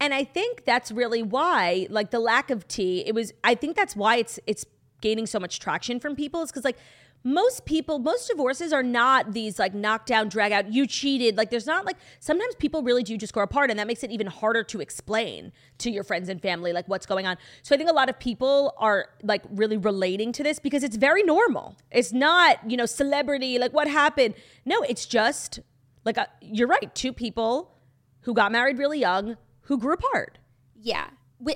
[0.00, 3.74] And I think that's really why, like the lack of tea, it was I think
[3.74, 4.64] that's why it's it's
[5.00, 6.76] gaining so much traction from people is because like
[7.24, 11.36] most people, most divorces are not these like knockdown, drag out, you cheated.
[11.36, 14.10] Like there's not like sometimes people really do just grow apart and that makes it
[14.10, 17.36] even harder to explain to your friends and family like what's going on.
[17.62, 20.96] So I think a lot of people are like really relating to this because it's
[20.96, 21.76] very normal.
[21.90, 24.34] It's not, you know, celebrity, like what happened.
[24.64, 25.60] No, it's just
[26.04, 27.74] like a, you're right, two people
[28.20, 30.38] who got married really young who grew apart.
[30.80, 31.08] yeah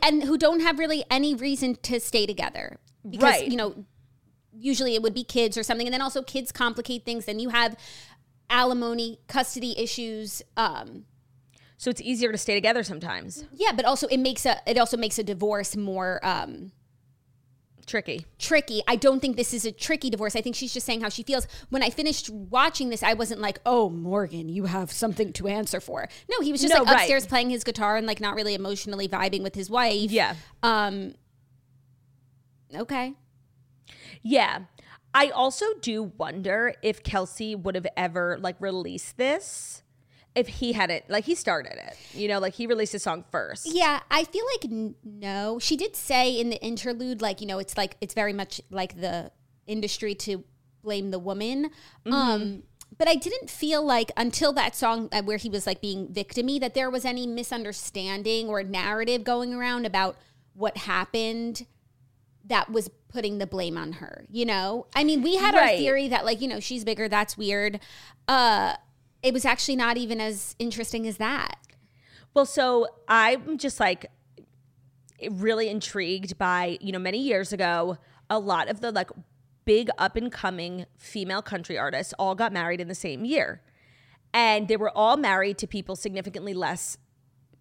[0.02, 3.48] and who don't have really any reason to stay together because Right.
[3.48, 3.84] you know
[4.62, 7.48] usually it would be kids or something and then also kids complicate things then you
[7.50, 7.76] have
[8.50, 11.04] alimony custody issues um
[11.78, 13.44] So it's easier to stay together sometimes.
[13.52, 16.72] yeah but also it makes a it also makes a divorce more um
[17.84, 18.24] Tricky.
[18.38, 18.80] tricky.
[18.86, 20.36] I don't think this is a tricky divorce.
[20.36, 21.48] I think she's just saying how she feels.
[21.68, 25.80] When I finished watching this, I wasn't like, "Oh, Morgan, you have something to answer
[25.80, 27.00] for." No, he was just No, like right.
[27.00, 30.12] upstairs playing his guitar and like not really emotionally vibing with his wife.
[30.12, 30.36] Yeah.
[30.62, 31.14] Um
[32.72, 33.14] Okay.
[34.22, 34.60] Yeah.
[35.14, 39.82] I also do wonder if Kelsey would have ever like released this
[40.34, 41.96] if he hadn't like he started it.
[42.14, 43.66] You know, like he released his song first.
[43.66, 45.58] Yeah, I feel like n- no.
[45.58, 49.00] She did say in the interlude, like you know, it's like it's very much like
[49.00, 49.30] the
[49.66, 50.44] industry to
[50.82, 51.70] blame the woman.
[52.06, 52.12] Mm-hmm.
[52.12, 52.62] Um,
[52.98, 56.60] but I didn't feel like until that song uh, where he was like being victimy
[56.60, 60.16] that there was any misunderstanding or narrative going around about
[60.54, 61.66] what happened
[62.46, 64.24] that was putting the blame on her.
[64.30, 67.36] You know, I mean, we had our theory that like you know she's bigger, that's
[67.36, 67.80] weird.
[68.28, 68.74] Uh,
[69.22, 71.56] it was actually not even as interesting as that.
[72.34, 74.06] Well, so I'm just like
[75.30, 79.10] really intrigued by, you know, many years ago, a lot of the like
[79.64, 83.60] big up and coming female country artists all got married in the same year.
[84.34, 86.96] And they were all married to people significantly less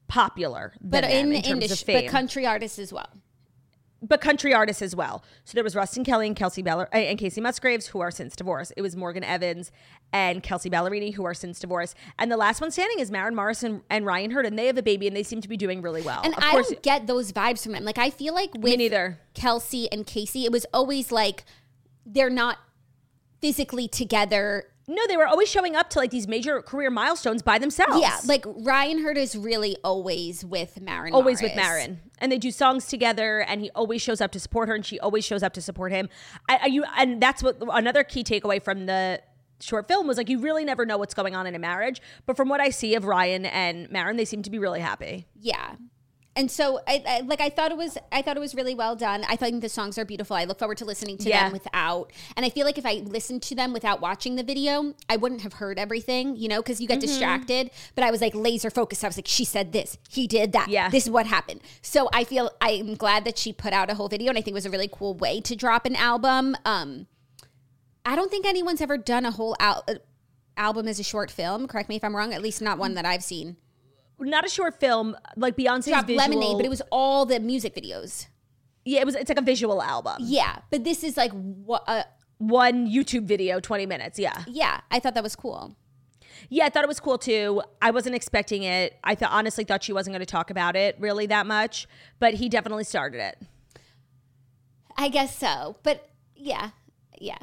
[0.07, 2.05] popular than But them in in, the terms of industry, fame.
[2.05, 3.09] but country artists as well.
[4.03, 5.23] But country artists as well.
[5.43, 8.35] So there was Ruston Kelly and Kelsey Baller uh, and Kacey Musgraves who are since
[8.35, 8.73] divorced.
[8.75, 9.71] It was Morgan Evans
[10.11, 11.95] and Kelsea Ballerini who are since divorced.
[12.17, 14.81] And the last one standing is Maren Morrison and Ryan Hurd, and they have a
[14.81, 16.21] baby and they seem to be doing really well.
[16.23, 17.83] And of I course, don't get those vibes from them.
[17.83, 19.19] Like I feel like with neither.
[19.35, 21.45] Kelsey and Kacey, it was always like
[22.03, 22.57] they're not
[23.39, 24.65] physically together.
[24.91, 28.01] No, they were always showing up to like these major career milestones by themselves.
[28.01, 31.13] Yeah, like Ryan Hurd is really always with Maren.
[31.13, 34.67] always with Maren, and they do songs together, and he always shows up to support
[34.67, 36.09] her, and she always shows up to support him.
[36.49, 39.21] I, I, you, and that's what another key takeaway from the
[39.61, 42.35] short film was like you really never know what's going on in a marriage, but
[42.35, 45.25] from what I see of Ryan and Maren, they seem to be really happy.
[45.39, 45.75] Yeah.
[46.33, 47.41] And so, I, I like.
[47.41, 47.97] I thought it was.
[48.09, 49.25] I thought it was really well done.
[49.27, 50.37] I think the songs are beautiful.
[50.37, 51.43] I look forward to listening to Yeah.
[51.43, 52.13] them without.
[52.37, 55.41] And I feel like if I listened to them without watching the video, I wouldn't
[55.41, 56.37] have heard everything.
[56.37, 57.07] You know, because you get Mm-hmm.
[57.07, 57.71] distracted.
[57.95, 59.03] But I was like laser focused.
[59.03, 59.97] I was like, she said this.
[60.09, 60.69] He did that.
[60.69, 60.87] Yeah.
[60.89, 61.59] This is what happened.
[61.81, 64.53] So I feel I'm glad that she put out a whole video, and I think
[64.53, 66.55] it was a really cool way to drop an album.
[66.63, 67.07] Um,
[68.05, 69.95] I don't think anyone's ever done a whole al- uh,
[70.55, 71.67] album as a short film.
[71.67, 72.33] Correct me if I'm wrong.
[72.33, 73.57] At least not one that I've seen.
[74.21, 76.27] Not a short film like Beyonce's Dropped visual.
[76.29, 78.27] Lemonade, but it was all the music videos.
[78.85, 79.15] yeah, it was.
[79.15, 80.17] It's like a visual album.
[80.19, 81.83] Yeah, but this is like what?
[81.87, 82.03] Uh,
[82.37, 84.17] One YouTube video, twenty minutes.
[84.19, 85.75] Yeah, yeah, I thought that was cool.
[86.49, 87.61] yeah, I thought it was cool too.
[87.81, 88.97] I wasn't expecting it.
[89.03, 91.87] I th- honestly thought she wasn't going to talk about it really that much,
[92.19, 93.37] but he definitely started it.
[94.97, 96.71] I guess so, but yeah,
[97.19, 97.37] yeah.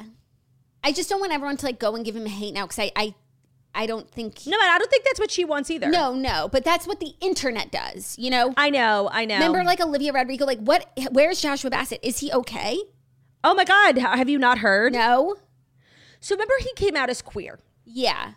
[0.83, 2.91] I just don't want everyone to like go and give him hate now because I,
[2.95, 3.15] I,
[3.75, 4.45] I don't think.
[4.47, 5.89] No, I don't think that's what she wants either.
[5.89, 8.17] no, no, but that's what the internet does.
[8.17, 8.53] You know.
[8.57, 9.35] I know, I know.
[9.35, 10.89] Remember, like Olivia Rodrigo, like what?
[11.11, 11.99] Where's Joshua Bassett?
[12.03, 12.77] Is he okay?
[13.43, 14.93] oh my God, have you not heard?
[14.93, 15.35] No.
[16.19, 17.59] So remember, he came out as queer.
[17.85, 18.33] Yeah.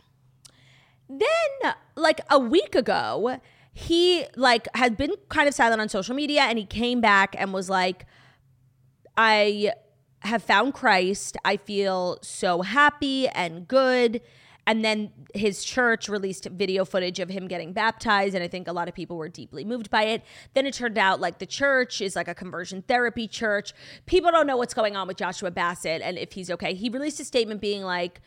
[1.09, 3.41] Then, like a week ago,
[3.73, 7.53] he like had been kind of silent on social media, and he came back and
[7.53, 8.07] was like,
[9.17, 9.73] "I
[10.21, 11.37] have found Christ.
[11.45, 14.21] I feel so happy and good."
[14.65, 18.73] And then his church released video footage of him getting baptized, and I think a
[18.73, 20.23] lot of people were deeply moved by it.
[20.55, 23.75] Then it turned out like the church is like a conversion therapy church.
[24.07, 26.75] People don't know what's going on with Joshua Bassett and if he's okay.
[26.75, 28.21] He released a statement being like,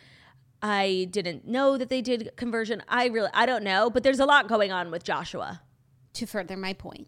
[0.62, 2.84] I didn't know that they did conversion.
[2.90, 5.62] I really, I don't know, but there's a lot going on with Joshua.
[6.16, 7.08] To further my point,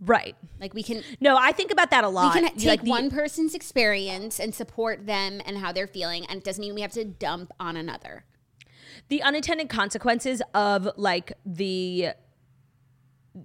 [0.00, 0.34] Right.
[0.60, 2.34] like we can No, I think about that a lot.
[2.34, 6.26] we can take Like the- one person's experience and support them and how they're feeling,
[6.26, 8.24] and it doesn't mean we have to dump on another.
[9.14, 12.08] The unintended consequences of like the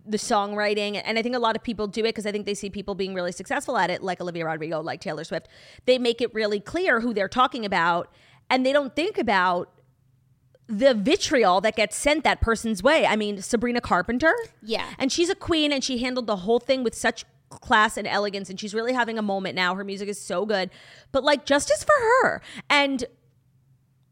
[0.08, 2.56] the songwriting and i think a lot of people do it because i think they
[2.56, 5.48] see people being really successful at it like olivia rodrigo like taylor swift.
[5.86, 8.12] They make it really clear who they're talking about
[8.50, 9.72] and they don't think about
[10.66, 13.06] the vitriol that gets sent that person's way.
[13.06, 14.34] I mean sabrina carpenter?
[14.64, 14.88] Yeah.
[14.98, 18.50] and she's a queen and she handled the whole thing with such class and elegance
[18.50, 19.76] and she's really having a moment now.
[19.76, 20.72] Her music is so good.
[21.12, 23.06] But like justice for her and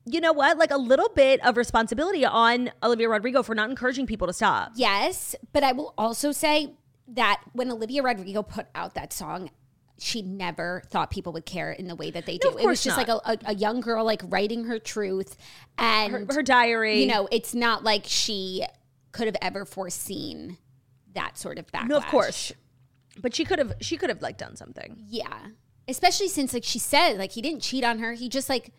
[0.10, 0.58] you know what?
[0.58, 4.72] Like a little bit of responsibility on Olivia Rodrigo for not encouraging people to stop.
[4.76, 6.74] Yes, but I will also say
[7.10, 9.50] that when Olivia Rodrigo put out that song,
[10.00, 12.50] she never thought people would care in the way that they do.
[12.50, 13.08] of it was just not.
[13.08, 15.36] like a, a, a young girl like writing her truth,
[15.78, 17.02] and Her, her diary.
[17.02, 18.64] you know, it's not like she
[19.12, 20.58] could have ever foreseen
[21.14, 21.88] that sort of backlash.
[21.88, 22.54] no, of course.
[23.20, 23.74] But she could have.
[23.82, 24.98] She could have like done something.
[25.08, 25.48] yeah.
[25.88, 28.14] Especially since like she said, like he didn't cheat on her.
[28.14, 28.72] He just like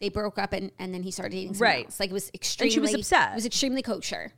[0.00, 1.84] they broke up and, and then he started dating someone Right.
[1.86, 2.00] else.
[2.00, 2.68] Like it was extremely.
[2.68, 3.32] And she was upset.
[3.32, 4.32] It was extremely kosher.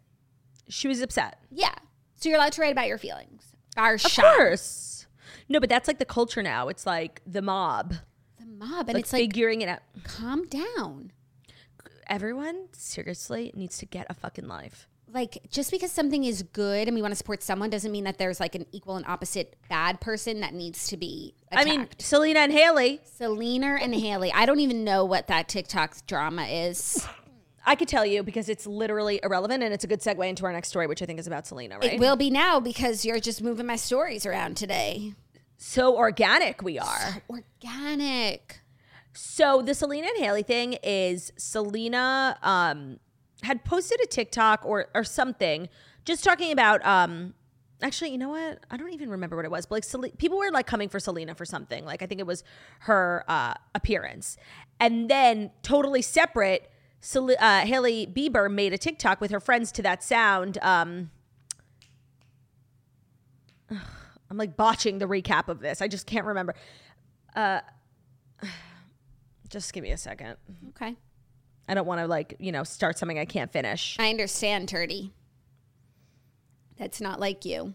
[0.68, 1.38] She was upset.
[1.50, 1.74] Yeah.
[2.16, 3.42] So you're allowed to write about your feelings.
[3.76, 4.36] Our Of shot.
[4.36, 5.06] course.
[5.48, 6.68] No, but that's like the culture now.
[6.68, 7.94] It's like the mob,
[8.38, 9.80] The mob, and like it's like figuring it out.
[10.04, 11.12] calm down.
[12.06, 14.88] Everyone seriously needs to get a fucking life.
[15.12, 18.18] Like just because something is good and we want to support someone doesn't mean that
[18.18, 21.68] there's like an equal and opposite bad person that needs to be attacked.
[21.68, 23.00] I mean, Selena and Hailey.
[23.04, 24.32] Selena and Hailey.
[24.32, 27.06] I don't even know what that TikTok drama is.
[27.64, 30.52] I could tell you because it's literally irrelevant, and it's a good segue into our
[30.52, 31.78] next story, which I think is about Selena.
[31.78, 31.92] Right?
[31.94, 35.14] It will be now because you're just moving my stories around today.
[35.58, 37.22] so organic we are.
[37.30, 38.60] Organic.
[39.12, 42.98] So the Selena and Hailey thing is Selena um,
[43.42, 45.68] had posted a TikTok or or something
[46.04, 47.34] just talking about um,
[47.82, 48.60] actually, you know what?
[48.70, 49.66] I don't even remember what it was.
[49.66, 51.84] But like, Sel- people were like coming for Selena for something.
[51.84, 52.44] Like, I think it was
[52.80, 54.36] her uh, appearance,
[54.80, 56.70] and then totally separate.
[57.00, 60.58] Sel- uh, Hailey Bieber made a TikTok with her friends to that sound.
[60.62, 61.10] Um,
[63.70, 65.82] I'm like botching the recap of this.
[65.82, 66.54] I just can't remember.
[67.36, 67.60] Uh,
[69.48, 70.36] just give me a second.
[70.70, 70.96] Okay.
[71.68, 73.96] I don't want to like you know start something I can't finish.
[73.98, 75.10] I understand, Turdy.
[76.76, 77.74] That's not like you.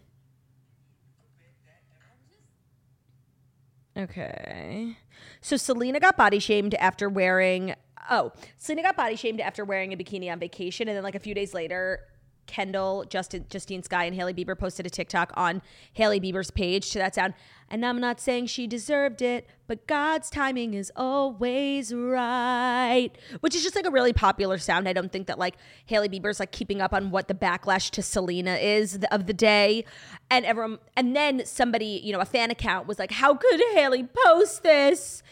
[3.96, 4.96] Okay.
[5.40, 7.74] So Selena got body shamed after wearing
[8.10, 11.20] oh, Selena got body shamed after wearing a bikini on vacation and then like a
[11.20, 12.00] few days later
[12.48, 16.98] Kendall, Justin, Justine Skye, and Hailey Bieber posted a TikTok on Hailey Bieber's page to
[16.98, 17.34] that sound.
[17.70, 23.10] And I'm not saying she deserved it, but God's timing is always right.
[23.40, 24.88] Which is just like a really popular sound.
[24.88, 25.56] I don't think that like
[25.86, 29.84] Hailey Bieber's like keeping up on what the backlash to Selena is of the day.
[30.30, 34.08] And everyone, and then somebody, you know, a fan account was like, "How could Hailey
[34.24, 35.22] post this?"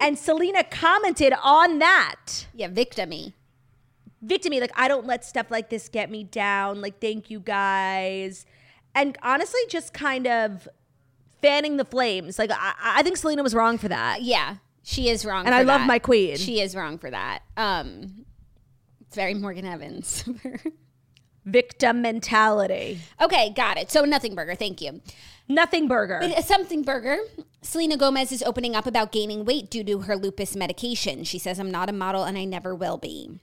[0.00, 3.34] and Selena commented on that Yeah, victimy.
[4.24, 8.44] Victimy like i don't let stuff like this get me down like thank you guys
[8.94, 10.66] and honestly just kind of
[11.40, 15.24] fanning the flames like i, I think selena was wrong for that Yeah, she is
[15.24, 15.44] wrong.
[15.46, 15.86] And I love that.
[15.86, 16.36] my queen.
[16.36, 17.40] She is wrong for that.
[17.58, 18.24] Um,
[19.02, 20.24] it's very Morgan Evans.
[21.44, 23.90] victim mentality okay, got it.
[23.90, 24.54] So nothing burger.
[24.54, 25.00] Thank you.
[25.48, 27.18] nothing burger But, uh, Something burger.
[27.62, 31.24] Selena Gomez is opening up about gaining weight due to her lupus medication.
[31.24, 33.40] She says, "I'm not a model and I never will be."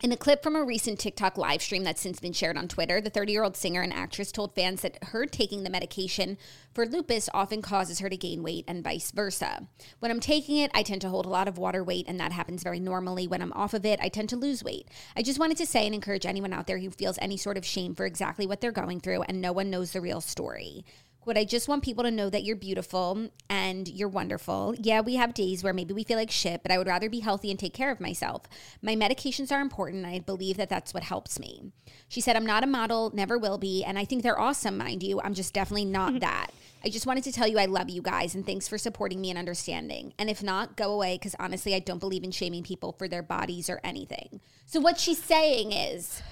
[0.00, 3.00] In a clip from a recent TikTok live stream that's since been shared on Twitter,
[3.00, 6.38] the 30 year old singer and actress told fans that her taking the medication
[6.72, 9.66] for lupus often causes her to gain weight and vice versa.
[9.98, 12.30] When I'm taking it, I tend to hold a lot of water weight, and that
[12.30, 13.26] happens very normally.
[13.26, 14.86] When I'm off of it, I tend to lose weight.
[15.16, 17.66] I just wanted to say and encourage anyone out there who feels any sort of
[17.66, 20.84] shame for exactly what they're going through, and no one knows the real story.
[21.28, 24.74] Quote, I just want people to know that you're beautiful and you're wonderful.
[24.80, 27.20] Yeah, we have days where maybe we feel like shit, but I would rather be
[27.20, 28.44] healthy and take care of myself.
[28.80, 31.70] My medications are important, and I believe that that's what helps me.
[32.08, 35.02] She said, I'm not a model, never will be, and I think they're awesome, mind
[35.02, 35.20] you.
[35.20, 36.48] I'm just definitely not that.
[36.82, 39.28] I just wanted to tell you I love you guys and thanks for supporting me
[39.28, 40.14] and understanding.
[40.18, 43.22] And if not, go away because honestly, I don't believe in shaming people for their
[43.22, 44.40] bodies or anything.
[44.64, 46.22] So, what she's saying is,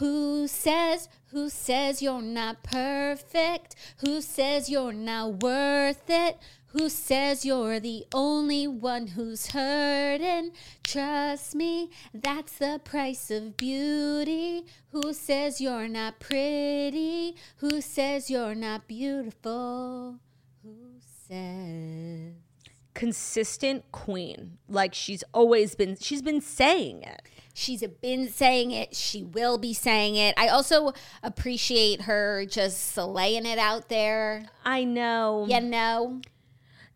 [0.00, 3.76] who says, who says you're not perfect?
[3.98, 6.38] Who says you're not worth it?
[6.68, 10.52] Who says you're the only one who's hurting?
[10.82, 14.64] Trust me, that's the price of beauty.
[14.90, 17.36] Who says you're not pretty?
[17.56, 20.18] Who says you're not beautiful?
[20.62, 20.94] Who
[21.28, 22.32] says?
[22.92, 27.22] consistent queen like she's always been she's been saying it
[27.54, 28.94] She's been saying it.
[28.94, 30.34] She will be saying it.
[30.38, 34.46] I also appreciate her just laying it out there.
[34.64, 36.20] i know You know?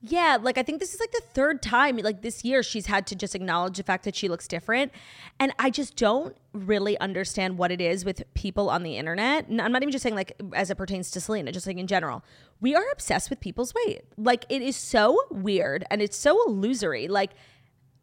[0.06, 3.06] Yeah, like I think this is like the third time, like this year, she's had
[3.06, 4.92] to just acknowledge the fact that she looks different.
[5.40, 9.48] And I just don't really understand what it is with people on the internet.
[9.48, 11.86] And I'm not even just saying like as it pertains to Selena, just like in
[11.86, 12.22] general.
[12.60, 14.02] We are obsessed with people's weight.
[14.18, 17.08] Like it is so weird and it's so illusory.
[17.08, 17.30] Like,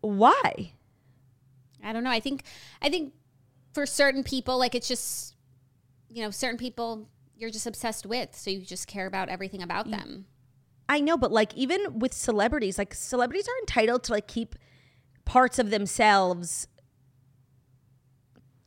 [0.02, 0.74] why?
[1.84, 2.10] I don't know.
[2.10, 2.44] I think
[2.82, 3.14] I think
[3.74, 5.36] for certain people, like it's just
[6.10, 9.90] you know, certain people you're just obsessed with, so you just care about everything about
[9.90, 10.26] them.
[10.88, 14.56] I know, but like even with celebrities, like celebrities are entitled to like keep
[15.24, 16.68] parts of themselves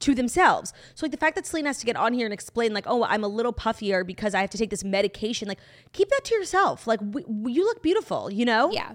[0.01, 0.73] to themselves.
[0.95, 3.05] So like the fact that Selena has to get on here and explain like, "Oh,
[3.05, 5.61] I'm a little puffier because I have to take this medication." Like
[5.93, 6.87] keep that to yourself.
[6.87, 8.71] Like w- you look beautiful, you know?
[8.73, 8.93] Yeah.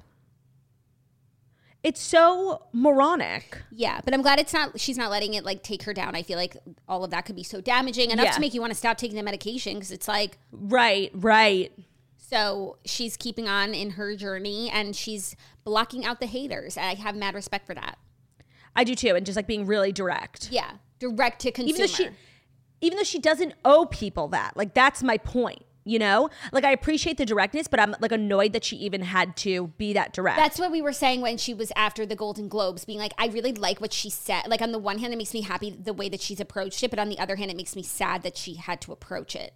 [1.81, 3.57] It's so moronic.
[3.71, 4.79] Yeah, but I'm glad it's not.
[4.79, 6.13] She's not letting it like take her down.
[6.15, 6.57] I feel like
[6.89, 8.31] all of that could be so damaging enough Yeah.
[8.33, 11.71] to make you want to stop taking the medication because it's like Right, right.
[12.17, 16.77] So she's keeping on in her journey and she's blocking out the haters.
[16.77, 17.97] I have mad respect for that.
[18.75, 20.49] I do too and just like being really direct.
[20.51, 20.71] Yeah.
[20.99, 21.69] Direct to consumer.
[21.69, 22.09] even though she
[22.81, 26.71] even though she doesn't owe people that like that's my point you know like i
[26.71, 30.37] appreciate the directness but i'm like annoyed that she even had to be that direct
[30.37, 33.27] That's what we were saying when she was after the Golden Globes, being like, I
[33.27, 34.43] really like what she said.
[34.47, 36.89] Like, on the one hand, it makes me happy the way that she's approached it,
[36.89, 39.53] but on the other hand, it makes me sad that she had to approach it.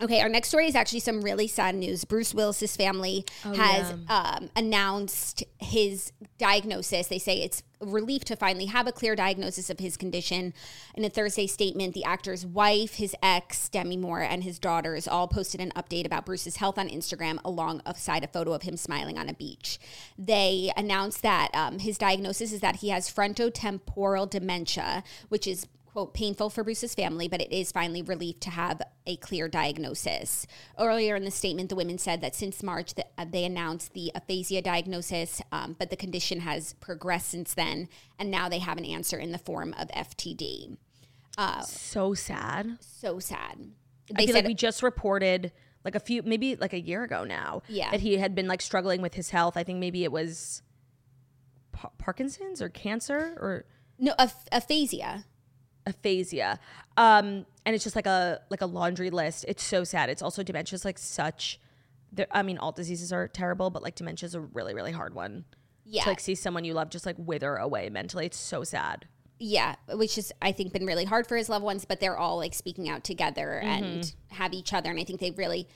[0.00, 2.04] Okay, our next story is actually some really sad news.
[2.04, 7.08] Bruce Willis's family has um, announced his diagnosis.
[7.08, 10.54] They say it's a relief to finally have a clear diagnosis of his condition.
[10.94, 15.26] In a Thursday statement, the actor's wife, his ex, Demi Moore, and his daughters all
[15.26, 19.28] posted an update about Bruce's health on Instagram alongside a photo of him smiling on
[19.28, 19.80] a beach.
[20.16, 25.66] They announced that um, his diagnosis is that he has frontotemporal dementia, which is
[25.98, 30.46] quote painful for Bruce's family, but it is finally relief to have a clear diagnosis.
[30.78, 34.12] Earlier in the statement, the women said that since March that uh, they announced the
[34.14, 38.84] aphasia diagnosis, um, but the condition has progressed since then, and now they have an
[38.84, 40.76] answer in the form of FTD.
[41.66, 42.78] so sad.
[42.80, 43.58] So sad.
[44.16, 45.50] I feel like we just reported
[45.84, 47.90] like a few, maybe like a year ago now, Yeah.
[47.90, 49.56] that he had been like struggling with his health.
[49.56, 50.62] I think maybe it was
[51.72, 53.64] Pa- Parkinson's or cancer or
[53.98, 55.24] no aph- aphasia.
[55.88, 56.60] Aphasia.
[56.96, 59.44] Um, and it's just like a like a laundry list.
[59.48, 60.10] It's so sad.
[60.10, 61.60] It's also dementia is like such.
[62.30, 65.44] I mean, all diseases are terrible, but like dementia is a really really hard one.
[65.84, 66.04] Yeah.
[66.04, 68.26] To like see someone you love just like wither away mentally.
[68.26, 69.06] It's so sad.
[69.40, 72.36] Yeah, which has I think been really hard for his loved ones, but they're all
[72.38, 75.68] like speaking out together and have each other, and I think they really.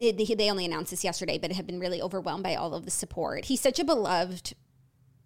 [0.00, 2.90] It, they only announced this yesterday, but have been really overwhelmed by all of the
[2.90, 3.44] support.
[3.46, 4.54] He's such a beloved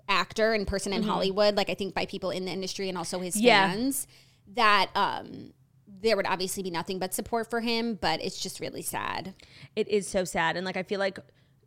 [0.09, 3.21] actor and person in Hollywood, like I think by people in the industry and also
[3.21, 3.71] his Yeah.
[3.71, 4.07] fans,
[4.55, 5.53] that um,
[6.01, 7.95] there would obviously be nothing but support for him.
[7.95, 9.35] But it's just really sad.
[9.77, 11.19] It is so sad, and like I feel like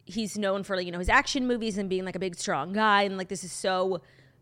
[0.05, 2.73] he's known for like you know his action movies and being like a big strong
[2.73, 4.01] guy, and like this is so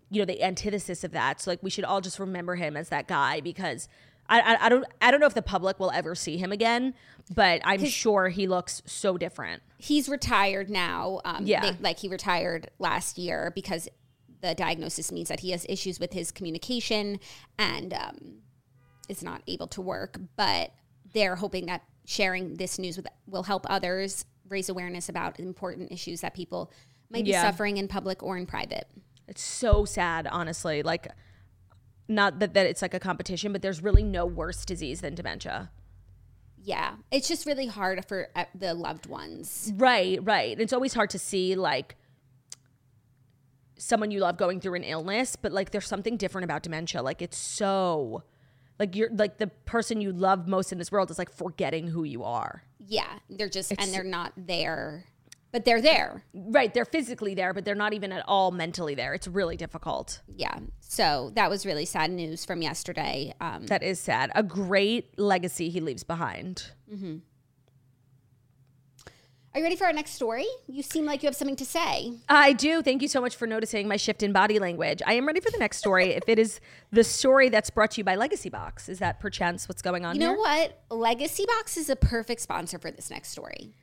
[0.09, 1.41] you know the antithesis of that.
[1.41, 3.87] So like we should all just remember him as that guy because.
[4.29, 6.93] I, I, I don't I don't know if the public will ever see him again,
[7.33, 9.61] but I'm sure he looks so different.
[9.77, 11.19] he's retired now.
[11.25, 11.71] Um, Yeah.
[11.71, 13.87] they- like he retired last year because
[14.41, 17.19] the diagnosis means that he has issues with his communication
[17.57, 18.17] and um,
[19.09, 20.19] is not able to work.
[20.37, 20.71] But
[21.13, 26.21] they're hoping that sharing this news with will help others raise awareness about important issues
[26.21, 26.71] that people
[27.09, 27.41] might be Yeah.
[27.41, 28.87] suffering in public or in private.
[29.27, 30.81] It's so sad, honestly.
[30.83, 31.07] Like,
[32.09, 35.69] not that, that it's like a competition, but there's really no worse disease than dementia.
[36.61, 39.71] Yeah, it's just really hard for uh, the loved ones.
[39.77, 40.59] Right, right.
[40.59, 41.95] It's always hard to see like
[43.77, 47.01] someone you love going through an illness, but like there's something different about dementia.
[47.01, 48.23] Like it's so
[48.77, 52.03] like you're like the person you love most in this world is like forgetting who
[52.03, 52.63] you are.
[52.79, 55.05] Yeah, they're just and they're not there,
[55.51, 56.23] but they're there.
[56.33, 59.13] Right, they're physically there, but they're not even at all mentally there.
[59.13, 60.21] It's really difficult.
[60.35, 63.33] Yeah, so that was really sad news from yesterday.
[63.41, 64.31] Um, That is sad.
[64.35, 66.71] A great legacy he leaves behind.
[69.51, 70.45] Are you ready for our next story?
[70.67, 72.13] You seem like you have something to say.
[72.29, 72.83] I do.
[72.83, 75.01] Thank you so much for noticing my shift in body language.
[75.07, 76.09] I am ready for the next story.
[76.11, 76.59] if it is
[76.91, 80.15] the story that's brought to you by Legacy Box, is that perchance what's going on
[80.15, 80.33] You here?
[80.33, 80.83] know what?
[80.91, 83.73] Legacy Box is a perfect sponsor for this next story.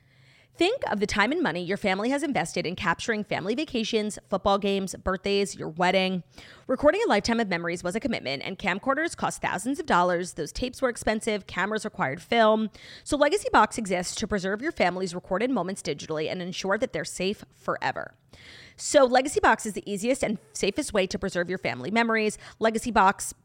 [0.57, 4.57] Think of the time and money your family has invested in capturing family vacations, football
[4.57, 6.23] games, birthdays, your wedding.
[6.65, 10.33] Recording a lifetime of memories was a commitment, and camcorders cost thousands of dollars.
[10.33, 12.71] Those tapes were expensive, cameras required film.
[13.03, 17.05] So, Legacy Box exists to preserve your family's recorded moments digitally and ensure that they're
[17.05, 18.15] safe forever.
[18.75, 22.39] So, Legacy Box is the easiest and safest way to preserve your family memories.
[22.57, 23.35] Legacy Box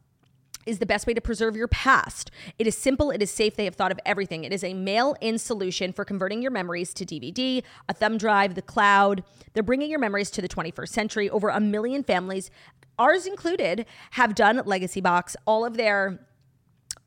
[0.66, 2.30] is the best way to preserve your past.
[2.58, 4.44] It is simple, it is safe, they have thought of everything.
[4.44, 8.54] It is a mail in solution for converting your memories to DVD, a thumb drive,
[8.54, 9.24] the cloud.
[9.52, 11.30] They're bringing your memories to the 21st century.
[11.30, 12.50] Over a million families,
[12.98, 15.36] ours included, have done Legacy Box.
[15.46, 16.20] All of their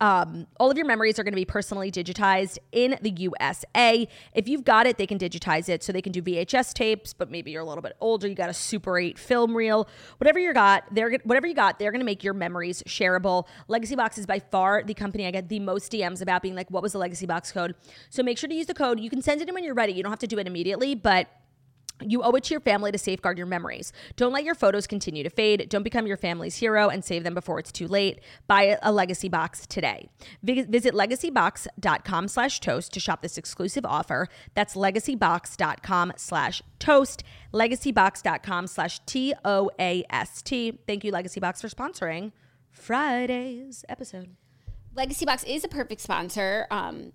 [0.01, 4.07] um, all of your memories are going to be personally digitized in the USA.
[4.33, 5.83] If you've got it, they can digitize it.
[5.83, 8.27] So they can do VHS tapes, but maybe you're a little bit older.
[8.27, 9.87] You got a Super 8 film reel.
[10.17, 13.47] Whatever you got, they're whatever you got, they're going to make your memories shareable.
[13.67, 16.69] Legacy Box is by far the company I get the most DMs about being like,
[16.69, 17.75] what was the Legacy Box code?
[18.09, 18.99] So make sure to use the code.
[18.99, 19.93] You can send it in when you're ready.
[19.93, 21.27] You don't have to do it immediately, but
[22.01, 23.93] you owe it to your family to safeguard your memories.
[24.15, 25.67] Don't let your photos continue to fade.
[25.69, 28.19] Don't become your family's hero and save them before it's too late.
[28.47, 30.09] Buy a, a Legacy Box today.
[30.43, 34.27] Vi- Visit legacybox.com slash toast to shop this exclusive offer.
[34.55, 37.23] That's legacybox.com slash toast.
[37.53, 40.79] Legacybox.com slash T-O-A-S-T.
[40.85, 42.31] Thank you, Legacy Box, for sponsoring
[42.71, 44.35] Friday's episode.
[44.93, 47.11] Legacy Box is a perfect sponsor um,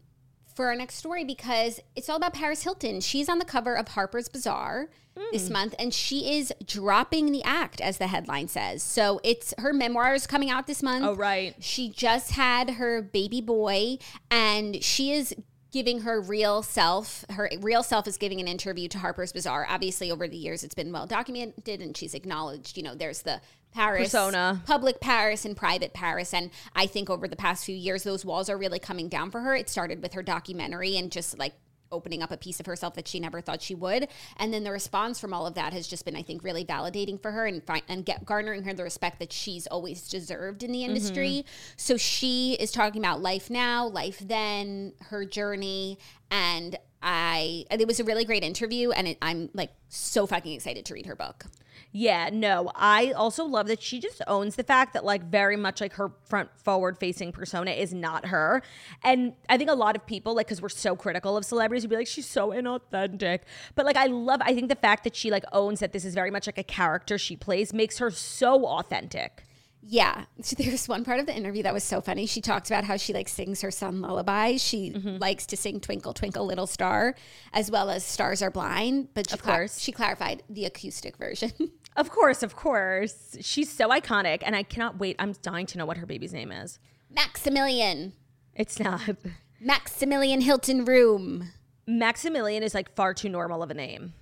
[0.61, 3.01] for our next story because it's all about Paris Hilton.
[3.01, 4.91] She's on the cover of Harper's Bazaar
[5.33, 5.55] this Hmm.
[5.55, 8.83] month, and she is dropping the act, as the headline says.
[8.83, 11.07] So it's her memoirs coming out this month.
[11.07, 11.55] Oh, right.
[11.61, 13.97] She just had her baby boy,
[14.31, 15.35] and she is
[15.73, 17.25] giving her real self.
[17.31, 19.67] Her real self is giving an interview to Harper's Bazaar.
[19.67, 22.77] Obviously, over the years, it's been well documented, and she's acknowledged.
[22.77, 23.41] You know, there's the
[23.73, 24.63] Paris Persona.
[24.67, 26.35] public Paris and private Paris.
[26.35, 29.41] And I think over the past few years, those walls are really coming down for
[29.41, 29.55] her.
[29.55, 31.55] It started with her documentary and just like
[31.93, 34.09] opening up a piece of herself that she never thought she would.
[34.37, 37.21] And then the response from all of that has just been, I think, really validating
[37.21, 40.73] for her and fi- and get garnering her the respect that she's always deserved in
[40.73, 41.29] the industry.
[41.45, 41.75] Mm-hmm.
[41.77, 45.99] So she is talking about life now, life then, her journey,
[46.31, 50.85] and I it was a really great interview, and it, I'm like so fucking excited
[50.87, 51.47] to read her book.
[51.93, 52.71] Yeah, no.
[52.77, 56.13] I also love that she just owns the fact that like very much like her
[56.25, 58.63] front forward facing persona is not her.
[59.03, 61.91] And I think a lot of people like cuz we're so critical of celebrities would
[61.91, 63.41] be like she's so inauthentic.
[63.75, 66.15] But like I love I think the fact that she like owns that this is
[66.15, 69.45] very much like a character she plays makes her so authentic.
[69.83, 70.27] Yeah.
[70.43, 72.25] So there's one part of the interview that was so funny.
[72.27, 74.63] She talked about how she like sings her son lullabies.
[74.63, 75.17] She Mm-hmm.
[75.19, 77.15] likes to sing Twinkle Twinkle Little Star
[77.53, 79.79] as well as Stars Are Blind, but she Of cla- course.
[79.81, 81.53] she clarified the acoustic version.
[81.97, 83.37] Of course, of course.
[83.41, 85.17] She's so iconic and I cannot wait.
[85.19, 86.79] I'm dying to know what her baby's name is.
[87.11, 88.13] Maximilian.
[88.55, 89.03] It's not.
[89.61, 91.49] Maximilian Hilton Reum.
[91.87, 94.15] Maximilian is like far too normal of a name.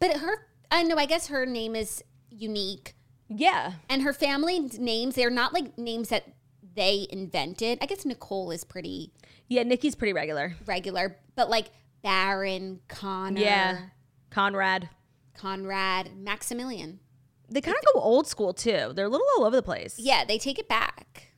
[0.00, 2.94] But her I know I guess her name is unique.
[3.28, 3.74] Yeah.
[3.88, 6.24] And her family names, they're not like names that
[6.74, 7.78] they invented.
[7.82, 9.12] I guess Nicole is pretty
[9.48, 10.54] Yeah, Nikki's pretty regular.
[10.66, 11.66] regular, but like
[12.02, 13.78] Barron, Connor, Yeah.
[14.30, 14.88] Conrad.
[15.40, 17.00] Conrad, Maximilian.
[17.48, 18.92] They kind of go old school too.
[18.94, 19.96] They're a little all over the place.
[19.98, 21.28] Yeah, they take it back.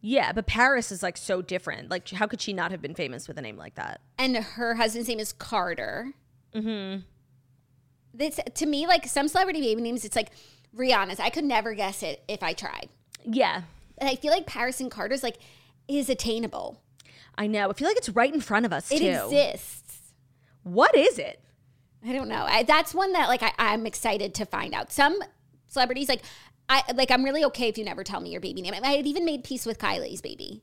[0.00, 1.88] Yeah, but Paris is like so different.
[1.88, 4.00] Like, how could she not have been famous with a name like that?
[4.18, 6.12] And her husband's name is Carter.
[6.54, 7.02] Mm-hmm.
[8.14, 10.30] This to me, like some celebrity baby names, it's like
[10.76, 11.20] Rihanna's.
[11.20, 12.88] I could never guess it if I tried.
[13.24, 13.62] Yeah,
[13.98, 15.38] And I feel like Paris and Carter's like
[15.86, 16.82] is attainable.
[17.38, 17.70] I know.
[17.70, 19.06] I feel like it's right in front of us It too.
[19.30, 20.12] exists.
[20.64, 21.40] What is it?
[22.06, 22.44] I don't know.
[22.48, 24.92] I, that's one that like I, I'm excited to find out.
[24.92, 25.18] Some
[25.68, 26.22] celebrities like
[26.68, 28.74] I like I'm really okay if you never tell me your baby name.
[28.82, 30.62] I had even made peace with Kylie's baby.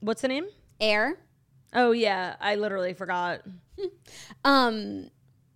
[0.00, 0.46] What's the name?
[0.80, 1.18] Air.
[1.72, 3.42] Oh yeah, I literally forgot.
[4.44, 5.10] Um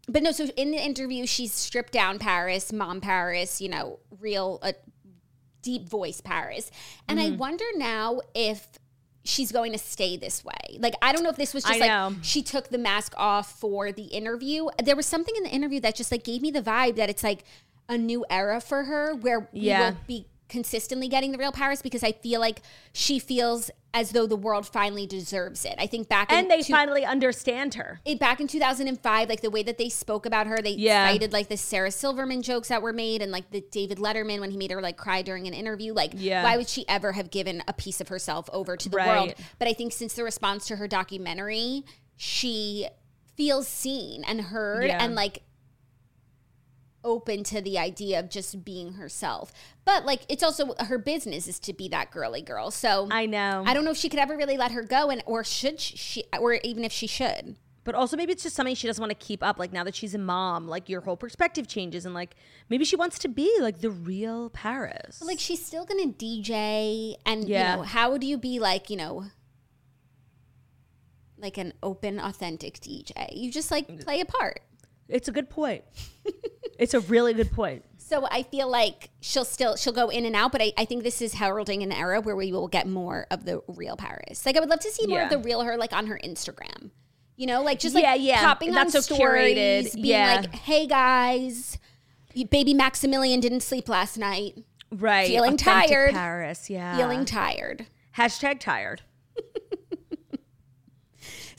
[0.08, 4.58] but no, so in the interview she's stripped down Paris, mom Paris, you know, real
[4.62, 4.72] uh,
[5.62, 6.70] deep voice Paris.
[7.08, 7.34] And Mm-hmm.
[7.34, 8.66] I wonder now if
[9.24, 10.78] she's going to stay this way.
[10.78, 12.16] Like I don't know if this was just I like know.
[12.22, 14.68] she took the mask off for the interview.
[14.82, 17.22] There was something in the interview that just like gave me the vibe that it's
[17.22, 17.44] like
[17.88, 19.78] a new era for her where Yeah.
[19.78, 24.10] we will be consistently getting the real Paris because I feel like she feels as
[24.12, 25.74] though the world finally deserves it.
[25.78, 28.00] I think back in And they two- finally understand her.
[28.04, 31.06] it, back in 2005 like the way that they spoke about her they Yeah.
[31.08, 34.50] cited like the sarah silverman jokes that were made and like the david letterman when
[34.50, 36.42] he made her like cry during an interview like Yeah.
[36.42, 39.06] why would she ever have given a piece of herself over to the Right.
[39.08, 41.84] world but i think since the response to her documentary
[42.16, 42.86] she
[43.36, 45.02] feels seen and heard Yeah.
[45.02, 45.42] and like
[47.04, 49.52] open to the idea of just being herself
[49.84, 53.62] but like it's also her business is to be that girly girl so I know.
[53.66, 56.24] I don't know if she could ever really let her go, and or should she,
[56.38, 57.56] or even if she should.
[57.84, 59.58] but also maybe it's just something she doesn't want to keep up.
[59.58, 62.34] Like now that she's a mom, like your whole perspective changes, and like
[62.68, 65.22] maybe she wants to be like the real Paris.
[65.22, 67.72] Like she's still gonna DJ, and Yeah.
[67.72, 69.24] you know how would you be like you know,
[71.38, 73.28] like an open, authentic DJ?
[73.32, 74.04] You just like mm.
[74.04, 74.60] play a part.
[75.08, 75.84] It's a good point.
[76.78, 77.84] it's a really good point.
[77.96, 81.02] So I feel like she'll still she'll go in and out, but I, I think
[81.02, 84.46] this is heralding an era where we will get more of the real Paris.
[84.46, 86.90] Like I would love to see more of the real her, like on her Instagram.
[87.36, 88.40] You know, like just like Yeah, yeah.
[88.40, 89.94] popping Not on so stories, curated.
[89.94, 90.36] being Yeah.
[90.40, 91.78] like, "Hey guys,
[92.50, 94.54] baby Maximilian didn't sleep last night,
[94.90, 95.28] Right.
[95.28, 96.14] Feeling Authentic tired.
[96.14, 96.70] Paris.
[96.70, 96.96] Yeah.
[96.96, 97.86] feeling tired."
[98.16, 99.02] Hashtag tired.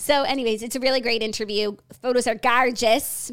[0.09, 1.77] So, anyways, it's a really great interview.
[2.01, 3.31] Photos are gorgeous.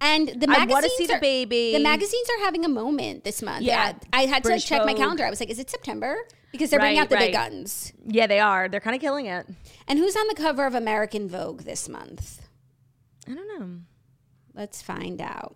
[0.00, 1.72] And the I magazines wanna see the are- baby.
[1.72, 3.62] The magazines are having a moment this month.
[3.62, 3.92] Yeah.
[4.12, 5.24] I, I had British to check my calendar.
[5.24, 6.16] I was like, is it September?
[6.50, 7.92] Because they're bringing out the big guns.
[8.04, 8.68] Yeah, they are.
[8.68, 9.46] They're kind of killing it.
[9.86, 12.42] And who's on the cover of American Vogue this month?
[13.28, 13.78] I don't know.
[14.52, 15.54] Let's find out.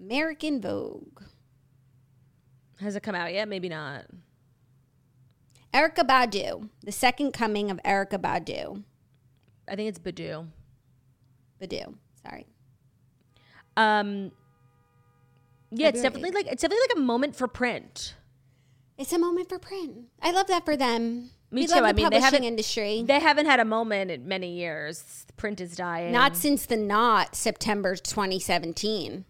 [0.00, 1.22] American Vogue.
[2.78, 3.48] Has it come out yet?
[3.48, 4.04] Maybe not.
[5.78, 6.68] Erykah Badu.
[6.82, 8.82] The second coming of Erykah Badu.
[9.68, 10.48] I think it's Badu.
[11.62, 11.94] Badu.
[12.22, 12.46] Sorry.
[13.76, 14.32] Um,
[15.70, 18.16] yeah, it's definitely like it's definitely like a moment for print.
[18.96, 20.08] It's a moment for print.
[20.20, 21.30] I love that for them.
[21.50, 21.74] Me we too.
[21.74, 23.04] love the I mean, they publishing haven't industry.
[23.06, 25.26] They haven't had a moment in many years.
[25.36, 26.12] Print is dying.
[26.12, 29.24] Not since the not September 2017.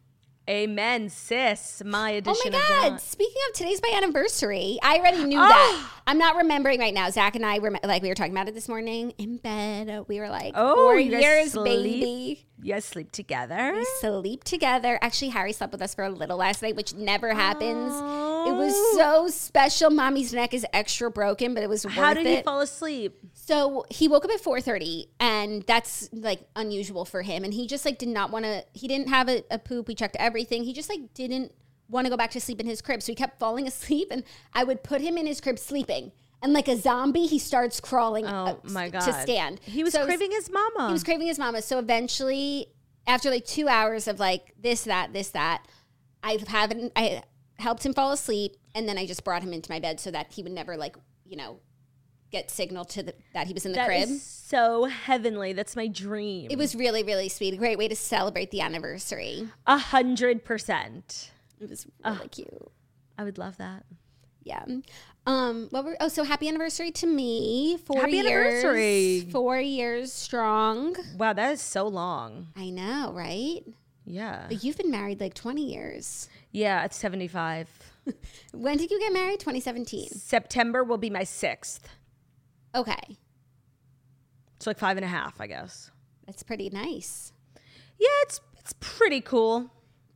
[0.48, 1.82] Amen, sis.
[1.84, 2.54] My edition.
[2.54, 3.00] Oh my God.
[3.00, 4.78] Speaking of today's my anniversary.
[4.82, 5.48] I already knew Ah!
[5.48, 5.90] that.
[6.06, 7.10] I'm not remembering right now.
[7.10, 10.04] Zach and I were like, we were talking about it this morning in bed.
[10.08, 11.64] We were like, Oh, four years, sleep?
[11.82, 12.47] baby.
[12.66, 13.72] Guys sleep together.
[13.74, 14.98] We sleep together.
[15.00, 17.92] Actually, Harry slept with us for a little last night, which never happens.
[17.94, 18.94] It was oh.
[18.96, 19.90] so special.
[19.90, 22.36] Mommy's neck is extra broken, but it was worth How did it.
[22.38, 23.16] he fall asleep?
[23.32, 27.84] So he woke up at 4:30 and that's like unusual for him and he just
[27.84, 30.72] like did not want to he didn't have a, a poop we checked everything he
[30.72, 31.52] just like didn't
[31.88, 34.22] want to go back to sleep in his crib so he kept falling asleep and
[34.52, 38.26] I would put him in his crib sleeping And like a zombie, he starts crawling
[38.26, 39.00] Oh my god.
[39.00, 39.60] to stand.
[39.62, 40.86] He was So craving his mama.
[40.86, 41.62] He was craving his mama.
[41.62, 42.68] So eventually,
[43.06, 45.66] after like two hours of like this, that, this, that,
[46.22, 46.92] I haven't.
[46.96, 47.22] I
[47.58, 50.32] helped him fall asleep, and then I just brought him into my bed so that
[50.32, 51.60] he would never like you know
[52.30, 54.08] get signal to the, that he was in the That crib.
[54.08, 55.54] is so heavenly.
[55.54, 56.48] That's my dream.
[56.50, 57.54] it was really really sweet.
[57.54, 59.48] A great way to celebrate the anniversary.
[59.66, 61.30] a hundred percent.
[61.60, 62.14] It was ah.
[62.14, 62.72] really cute.
[63.16, 63.84] I would love that.
[64.44, 64.64] Yeah.
[65.28, 65.68] Um.
[65.70, 65.96] What were?
[66.00, 67.76] Oh, so happy anniversary to me.
[67.84, 68.26] Four Happy years.
[68.26, 69.28] anniversary.
[69.30, 70.96] Four years strong.
[71.18, 72.48] Wow, that is so long.
[72.56, 73.60] I know, right?
[74.06, 74.46] Yeah.
[74.48, 76.28] But you've been married like twenty years.
[76.50, 77.68] Yeah, it's 75.
[78.52, 79.38] When did you get married?
[79.40, 80.08] Twenty seventeen.
[80.08, 81.88] September will be my sixth.
[82.74, 83.18] Okay,
[84.60, 85.90] So like five and a half, I guess.
[86.26, 87.32] that's pretty nice.
[87.98, 89.70] Yeah, it's it's pretty cool.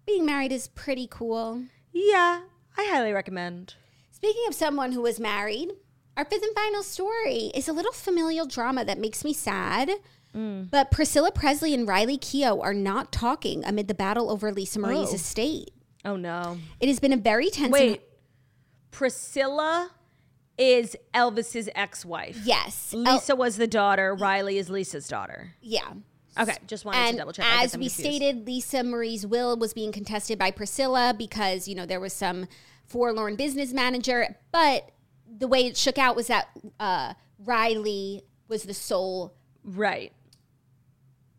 [0.07, 1.65] Being married is pretty cool.
[1.93, 2.43] Yeah,
[2.79, 3.75] I highly recommend.
[4.23, 5.73] Speaking of someone who was married,
[6.17, 9.91] our fifth and final story is a little familial drama that makes me sad.
[10.33, 10.71] Mm.
[10.71, 15.11] But Priscilla Presley and Riley Keough are not talking amid the battle over Lisa Marie's
[15.11, 15.15] Oh.
[15.17, 15.73] estate.
[16.05, 16.59] Oh no.
[16.79, 17.65] It has been a very tense.
[17.65, 18.03] and- Wait.
[18.93, 19.91] Priscilla
[20.57, 22.39] is Elvis's ex-wife.
[22.45, 24.15] yes, El- Lisa was the daughter.
[24.15, 25.55] Riley is Lisa's daughter.
[25.61, 25.95] yeah.
[26.39, 27.45] Okay, just wanted to double check.
[27.47, 27.97] As we confused.
[27.99, 32.47] stated, Lisa Marie's will was being contested by Priscilla because you know there was some
[32.87, 34.37] forlorn business manager.
[34.51, 34.91] But
[35.39, 40.13] the way it shook out was that uh, Riley was the sole right.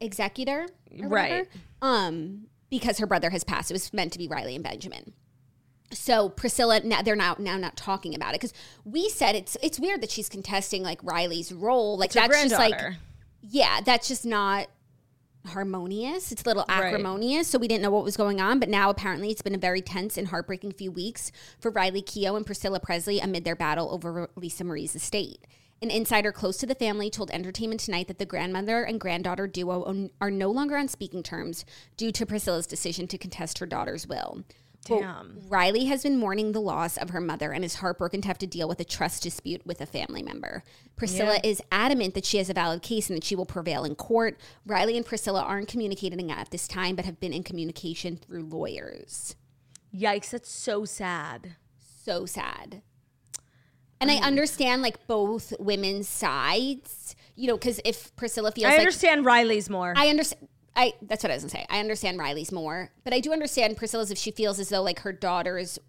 [0.02, 1.30] executor, Right.
[1.32, 1.50] whatever,
[1.82, 3.72] Um, because her brother has passed.
[3.72, 5.14] It was meant to be Riley and Benjamin.
[5.92, 9.80] So Priscilla, now they're now now not talking about it because we said it's it's
[9.80, 11.98] weird that she's contesting like Riley's role.
[12.00, 12.80] Like It's that's just like
[13.42, 14.68] yeah, that's just not
[15.46, 16.32] harmonious.
[16.32, 16.86] It's a little Right.
[16.86, 17.48] acrimonious.
[17.48, 18.60] So we didn't know what was going on.
[18.60, 22.36] But now apparently it's been a very tense and heartbreaking few weeks for Riley Keough
[22.38, 25.46] and Priscilla Presley amid their battle over Lisa Marie's estate.
[25.82, 30.10] An insider close to the family told Entertainment Tonight that the grandmother and granddaughter duo
[30.22, 31.66] are no longer on speaking terms
[31.98, 34.44] due to Priscilla's decision to contest her daughter's will.
[34.86, 35.40] Damn.
[35.48, 38.48] Riley has been mourning the loss of her mother and is heartbroken to have to
[38.48, 40.64] deal with a trust dispute with a family member.
[40.96, 43.96] Priscilla is adamant that she has a valid case and that she will prevail in
[43.96, 44.40] court.
[44.66, 49.36] Riley and Priscilla aren't communicating at this time, but have been in communication through lawyers.
[49.96, 51.56] Yikes, that's so sad.
[52.04, 52.82] So sad.
[54.02, 58.80] And I understand like both women's sides, you know, because if Priscilla feels I like
[58.80, 59.94] understand Riley's more.
[59.96, 60.50] I understand.
[60.76, 61.66] I that's what I was gonna say.
[61.70, 65.00] I understand Riley's more, but I do understand Priscilla's if she feels as though like
[65.00, 65.80] her daughter's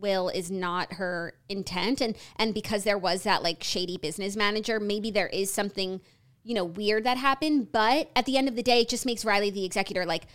[0.00, 4.80] will is not her intent, and and because there was that like shady business manager,
[4.80, 6.00] maybe there is something
[6.42, 7.70] you know weird that happened.
[7.72, 10.06] But at the end of the day, it just makes Riley the executor.
[10.06, 10.26] Like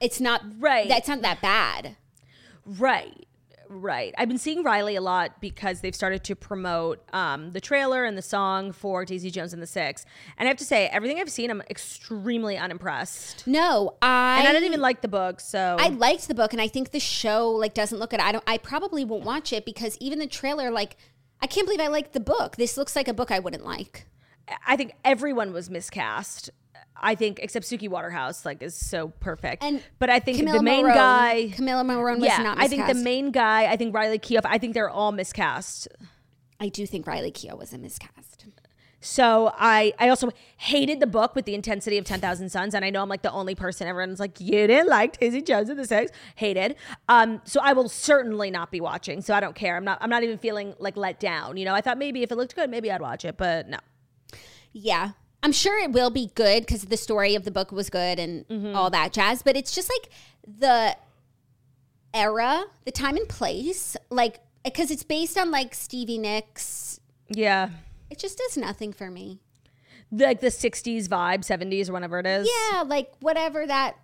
[0.00, 0.88] it's not Right.
[0.88, 1.96] That's not that bad.
[2.66, 3.26] Right.
[3.68, 4.14] Right.
[4.18, 8.16] I've been seeing Riley a lot because they've started to promote um, the trailer and
[8.16, 10.04] the song for Daisy Jones and the Six.
[10.36, 13.46] And I have to say, everything I've seen, I'm extremely unimpressed.
[13.46, 16.60] No, I And I didn't even like the book, so I liked the book, and
[16.60, 18.20] I think the show like doesn't look at.
[18.20, 18.44] I don't.
[18.46, 20.96] I probably won't watch it because even the trailer, like,
[21.40, 22.56] I can't believe I liked the book.
[22.56, 24.06] This looks like a book I wouldn't like.
[24.66, 26.50] I think everyone was miscast.
[26.96, 29.62] I think except Suki Waterhouse, like, is so perfect.
[29.62, 32.68] And but I think Camila the main Morrone- guy, Camila Morrone was yeah, not I
[32.68, 35.88] think the main guy, I think Riley Keough, I think they're all miscast.
[36.60, 38.46] I do think Riley Keough was a miscast.
[39.00, 42.86] So I, I also hated the book with the intensity of Ten Thousand Suns, and
[42.86, 43.86] I know I'm like the only person.
[43.86, 46.76] Everyone's like, you didn't like Daisy Jones and the Sex, hated.
[47.06, 49.20] Um, so I will certainly not be watching.
[49.20, 49.76] So I don't care.
[49.76, 49.98] I'm not.
[50.00, 51.58] I'm not even feeling like let down.
[51.58, 53.76] You know, I thought maybe if it looked good, maybe I'd watch it, but no.
[54.72, 55.10] Yeah.
[55.44, 58.48] I'm sure it will be good because the story of the book was good and
[58.48, 58.74] Mm-hmm.
[58.74, 59.42] all that jazz.
[59.42, 60.10] But it's just like
[60.58, 60.96] the
[62.12, 66.98] era, the time and place, like because it's based on like Stevie Nicks.
[67.28, 67.70] Yeah,
[68.10, 69.40] It just does nothing for me.
[70.10, 72.48] like the '60s vibe, '70s or whatever it is.
[72.72, 73.96] Yeah, like whatever that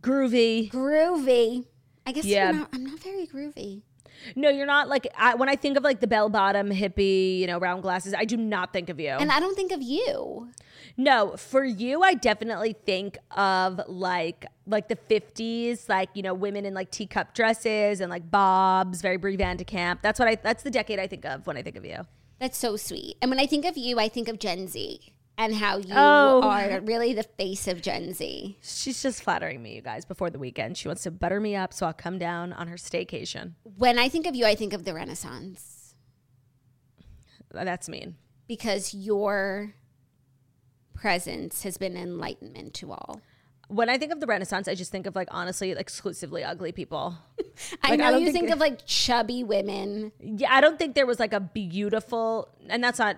[0.00, 0.70] groovy.
[0.70, 1.66] groovy.
[2.06, 2.48] I guess Yeah.
[2.50, 3.82] I'm, not, I'm not very groovy.
[4.36, 7.46] No, you're not like I, when I think of like the bell bottom hippie, you
[7.46, 8.14] know, round glasses.
[8.14, 9.08] I do not think of you.
[9.10, 10.50] And I don't think of you.
[10.96, 16.64] No, for you, I definitely think of like like the fifties, like you know, women
[16.64, 20.02] in like teacup dresses and like bobs, very Bree Van de Kamp.
[20.02, 20.36] That's what I.
[20.36, 21.98] That's the decade I think of when I think of you.
[22.38, 23.16] That's so sweet.
[23.22, 26.42] And when I think of you, I think of Gen Z and how you Oh.
[26.44, 28.56] are really the face of Gen Z.
[28.62, 30.04] She's just flattering me, you guys.
[30.04, 32.76] Before the weekend, she wants to butter me up, so I'll come down on her
[32.76, 33.54] staycation.
[33.78, 35.94] When I think of you, I think of the Renaissance
[37.50, 38.16] That's mean.
[38.46, 39.74] because your
[41.04, 43.20] presence has been enlightenment to all.
[43.68, 47.06] when I think of the Renaissance, I just think of like honestly exclusively ugly people.
[47.82, 50.12] I Like, know I you think- think of like chubby women.
[50.20, 53.16] Yeah, I don't think there was like a beautiful, and that's not.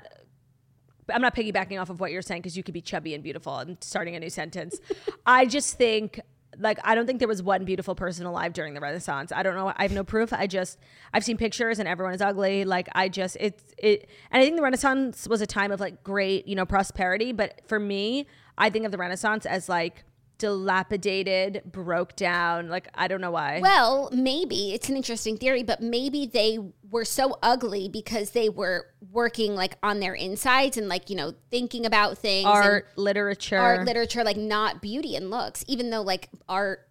[1.14, 3.52] I'm not piggybacking off of what you're saying because you could be chubby and beautiful.
[3.52, 4.74] I'm starting a new sentence.
[5.26, 6.20] I just think,
[6.58, 9.32] like, I don't think there was one beautiful person alive during the Renaissance.
[9.32, 9.72] I don't know.
[9.76, 10.32] I have no proof.
[10.32, 10.78] I just,
[11.12, 12.64] I've seen pictures and everyone is ugly.
[12.64, 16.02] Like, I just, it's, it, and I think the Renaissance was a time of like
[16.02, 17.32] great, you know, prosperity.
[17.32, 18.26] But for me,
[18.58, 20.04] I think of the Renaissance as like
[20.38, 22.68] dilapidated, broke down.
[22.68, 23.60] Like, I don't know why.
[23.62, 26.58] Well, maybe it's an interesting theory, but maybe they
[26.90, 31.34] were so ugly because they were working like on their insides and like, you know,
[31.50, 32.46] thinking about things.
[32.46, 33.58] and Art, literature.
[33.58, 36.88] art, literature, like not beauty and looks, even though like art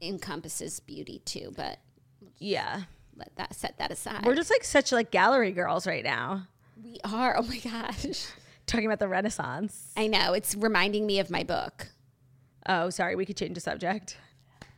[0.00, 1.78] encompasses beauty too, but
[2.38, 2.82] yeah.
[3.16, 4.24] let that set that aside.
[4.26, 6.46] We're just like such like gallery girls right now.
[6.82, 7.36] we are.
[7.38, 8.26] Oh my gosh.
[8.66, 9.92] talking about the Renaissance.
[9.96, 10.32] I know.
[10.32, 11.88] It's reminding me of my book.
[12.68, 14.16] Oh, sorry, we could change the subject.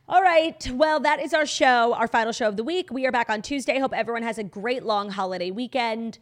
[0.07, 0.69] All right.
[0.73, 2.91] Well, that is our show, our final show of the week.
[2.91, 3.79] We are back on Tuesday.
[3.79, 6.17] Hope everyone has a great long holiday weekend.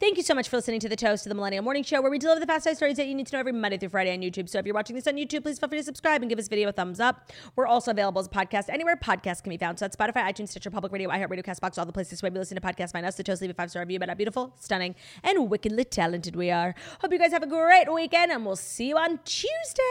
[0.00, 2.10] Thank you so much for listening to the Toast to the Millennial Morning Show, where
[2.10, 4.10] we deliver the fast five stories that you need to know every Monday through Friday
[4.14, 4.48] on YouTube.
[4.48, 6.48] So if you're watching this on YouTube, please feel free to subscribe and give this
[6.48, 7.30] video a thumbs up.
[7.54, 9.78] We're also available as a podcast anywhere podcasts can be found.
[9.78, 12.58] So at Spotify, iTunes, Stitcher, Public Radio, iHeartRadio, CastBox, all the places where we listen
[12.58, 12.92] to podcasts.
[12.92, 13.16] Find us.
[13.16, 16.50] The Toast leave a five star review about how beautiful, stunning, and wickedly talented we
[16.50, 16.74] are.
[17.02, 19.82] Hope you guys have a great weekend, and we'll see you on Tuesday.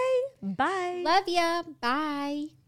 [0.41, 1.03] Bye.
[1.05, 1.61] Love ya.
[1.81, 2.58] Bye.